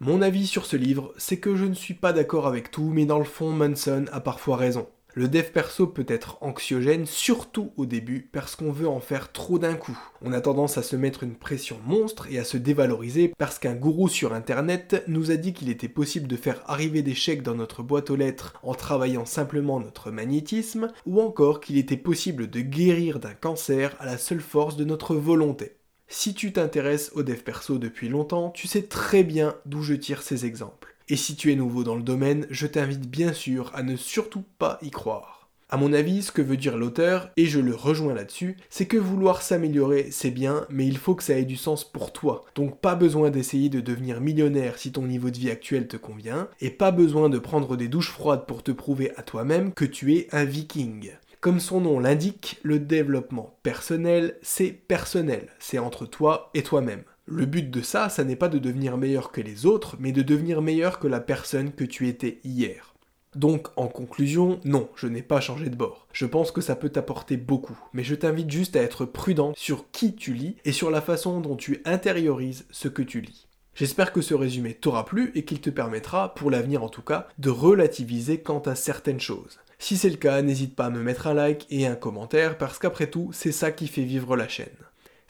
Mon 0.00 0.22
avis 0.22 0.46
sur 0.46 0.64
ce 0.64 0.76
livre, 0.76 1.12
c'est 1.18 1.38
que 1.38 1.54
je 1.54 1.66
ne 1.66 1.74
suis 1.74 1.94
pas 1.94 2.14
d'accord 2.14 2.46
avec 2.46 2.70
tout, 2.70 2.90
mais 2.94 3.04
dans 3.04 3.18
le 3.18 3.24
fond, 3.24 3.50
Manson 3.50 4.06
a 4.10 4.20
parfois 4.20 4.56
raison. 4.56 4.88
Le 5.16 5.28
dev 5.28 5.44
perso 5.52 5.86
peut 5.86 6.06
être 6.08 6.38
anxiogène, 6.40 7.06
surtout 7.06 7.72
au 7.76 7.86
début, 7.86 8.28
parce 8.32 8.56
qu'on 8.56 8.72
veut 8.72 8.88
en 8.88 8.98
faire 8.98 9.30
trop 9.30 9.60
d'un 9.60 9.74
coup. 9.74 9.96
On 10.22 10.32
a 10.32 10.40
tendance 10.40 10.76
à 10.76 10.82
se 10.82 10.96
mettre 10.96 11.22
une 11.22 11.36
pression 11.36 11.78
monstre 11.86 12.26
et 12.32 12.40
à 12.40 12.44
se 12.44 12.56
dévaloriser 12.56 13.32
parce 13.38 13.60
qu'un 13.60 13.74
gourou 13.74 14.08
sur 14.08 14.32
internet 14.32 15.04
nous 15.06 15.30
a 15.30 15.36
dit 15.36 15.52
qu'il 15.52 15.68
était 15.68 15.86
possible 15.86 16.26
de 16.26 16.34
faire 16.34 16.64
arriver 16.66 17.02
des 17.02 17.14
chèques 17.14 17.44
dans 17.44 17.54
notre 17.54 17.84
boîte 17.84 18.10
aux 18.10 18.16
lettres 18.16 18.54
en 18.64 18.74
travaillant 18.74 19.24
simplement 19.24 19.78
notre 19.78 20.10
magnétisme, 20.10 20.90
ou 21.06 21.20
encore 21.20 21.60
qu'il 21.60 21.78
était 21.78 21.96
possible 21.96 22.50
de 22.50 22.60
guérir 22.60 23.20
d'un 23.20 23.34
cancer 23.34 23.94
à 24.00 24.06
la 24.06 24.18
seule 24.18 24.40
force 24.40 24.76
de 24.76 24.84
notre 24.84 25.14
volonté. 25.14 25.76
Si 26.08 26.34
tu 26.34 26.52
t'intéresses 26.52 27.12
au 27.14 27.22
dev 27.22 27.38
perso 27.38 27.78
depuis 27.78 28.08
longtemps, 28.08 28.50
tu 28.50 28.66
sais 28.66 28.82
très 28.82 29.22
bien 29.22 29.54
d'où 29.64 29.82
je 29.82 29.94
tire 29.94 30.22
ces 30.22 30.44
exemples. 30.44 30.83
Et 31.10 31.16
si 31.16 31.36
tu 31.36 31.52
es 31.52 31.56
nouveau 31.56 31.84
dans 31.84 31.96
le 31.96 32.02
domaine, 32.02 32.46
je 32.48 32.66
t'invite 32.66 33.10
bien 33.10 33.34
sûr 33.34 33.70
à 33.74 33.82
ne 33.82 33.94
surtout 33.94 34.44
pas 34.58 34.78
y 34.80 34.90
croire. 34.90 35.50
À 35.68 35.76
mon 35.76 35.92
avis, 35.92 36.22
ce 36.22 36.32
que 36.32 36.40
veut 36.40 36.56
dire 36.56 36.78
l'auteur, 36.78 37.30
et 37.36 37.44
je 37.44 37.60
le 37.60 37.74
rejoins 37.74 38.14
là-dessus, 38.14 38.56
c'est 38.70 38.86
que 38.86 38.96
vouloir 38.96 39.42
s'améliorer, 39.42 40.08
c'est 40.10 40.30
bien, 40.30 40.66
mais 40.70 40.86
il 40.86 40.96
faut 40.96 41.14
que 41.14 41.22
ça 41.22 41.38
ait 41.38 41.44
du 41.44 41.56
sens 41.56 41.84
pour 41.84 42.12
toi. 42.12 42.44
Donc 42.54 42.80
pas 42.80 42.94
besoin 42.94 43.30
d'essayer 43.30 43.68
de 43.68 43.80
devenir 43.80 44.22
millionnaire 44.22 44.78
si 44.78 44.92
ton 44.92 45.02
niveau 45.02 45.28
de 45.28 45.36
vie 45.36 45.50
actuel 45.50 45.88
te 45.88 45.96
convient, 45.98 46.48
et 46.60 46.70
pas 46.70 46.90
besoin 46.90 47.28
de 47.28 47.38
prendre 47.38 47.76
des 47.76 47.88
douches 47.88 48.10
froides 48.10 48.46
pour 48.46 48.62
te 48.62 48.72
prouver 48.72 49.12
à 49.16 49.22
toi-même 49.22 49.74
que 49.74 49.84
tu 49.84 50.14
es 50.14 50.28
un 50.32 50.44
viking. 50.44 51.10
Comme 51.40 51.60
son 51.60 51.82
nom 51.82 52.00
l'indique, 52.00 52.58
le 52.62 52.78
développement 52.78 53.58
personnel, 53.62 54.38
c'est 54.40 54.70
personnel, 54.70 55.48
c'est 55.58 55.78
entre 55.78 56.06
toi 56.06 56.50
et 56.54 56.62
toi-même. 56.62 57.02
Le 57.26 57.46
but 57.46 57.70
de 57.70 57.80
ça, 57.80 58.10
ça 58.10 58.22
n'est 58.22 58.36
pas 58.36 58.50
de 58.50 58.58
devenir 58.58 58.98
meilleur 58.98 59.32
que 59.32 59.40
les 59.40 59.64
autres, 59.64 59.96
mais 59.98 60.12
de 60.12 60.20
devenir 60.20 60.60
meilleur 60.60 60.98
que 60.98 61.08
la 61.08 61.20
personne 61.20 61.72
que 61.72 61.84
tu 61.84 62.06
étais 62.06 62.38
hier. 62.44 62.94
Donc, 63.34 63.68
en 63.76 63.88
conclusion, 63.88 64.60
non, 64.64 64.90
je 64.94 65.06
n'ai 65.06 65.22
pas 65.22 65.40
changé 65.40 65.70
de 65.70 65.74
bord. 65.74 66.06
Je 66.12 66.26
pense 66.26 66.52
que 66.52 66.60
ça 66.60 66.76
peut 66.76 66.90
t'apporter 66.90 67.38
beaucoup, 67.38 67.78
mais 67.94 68.04
je 68.04 68.14
t'invite 68.14 68.50
juste 68.50 68.76
à 68.76 68.82
être 68.82 69.06
prudent 69.06 69.54
sur 69.56 69.90
qui 69.90 70.14
tu 70.14 70.34
lis 70.34 70.56
et 70.66 70.72
sur 70.72 70.90
la 70.90 71.00
façon 71.00 71.40
dont 71.40 71.56
tu 71.56 71.80
intériorises 71.86 72.66
ce 72.70 72.88
que 72.88 73.02
tu 73.02 73.22
lis. 73.22 73.48
J'espère 73.74 74.12
que 74.12 74.20
ce 74.20 74.34
résumé 74.34 74.74
t'aura 74.74 75.06
plu 75.06 75.32
et 75.34 75.46
qu'il 75.46 75.62
te 75.62 75.70
permettra, 75.70 76.34
pour 76.34 76.50
l'avenir 76.50 76.84
en 76.84 76.90
tout 76.90 77.02
cas, 77.02 77.26
de 77.38 77.48
relativiser 77.48 78.40
quant 78.40 78.60
à 78.60 78.74
certaines 78.74 79.18
choses. 79.18 79.58
Si 79.78 79.96
c'est 79.96 80.10
le 80.10 80.16
cas, 80.16 80.42
n'hésite 80.42 80.76
pas 80.76 80.86
à 80.86 80.90
me 80.90 81.02
mettre 81.02 81.26
un 81.26 81.34
like 81.34 81.66
et 81.70 81.86
un 81.86 81.96
commentaire 81.96 82.58
parce 82.58 82.78
qu'après 82.78 83.08
tout, 83.08 83.30
c'est 83.32 83.50
ça 83.50 83.72
qui 83.72 83.88
fait 83.88 84.04
vivre 84.04 84.36
la 84.36 84.46
chaîne. 84.46 84.68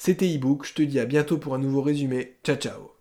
C'était 0.05 0.31
ebook, 0.31 0.67
je 0.67 0.75
te 0.75 0.83
dis 0.83 1.01
à 1.01 1.07
bientôt 1.07 1.39
pour 1.39 1.55
un 1.55 1.59
nouveau 1.59 1.81
résumé. 1.81 2.37
Ciao 2.45 2.57
ciao 2.57 2.94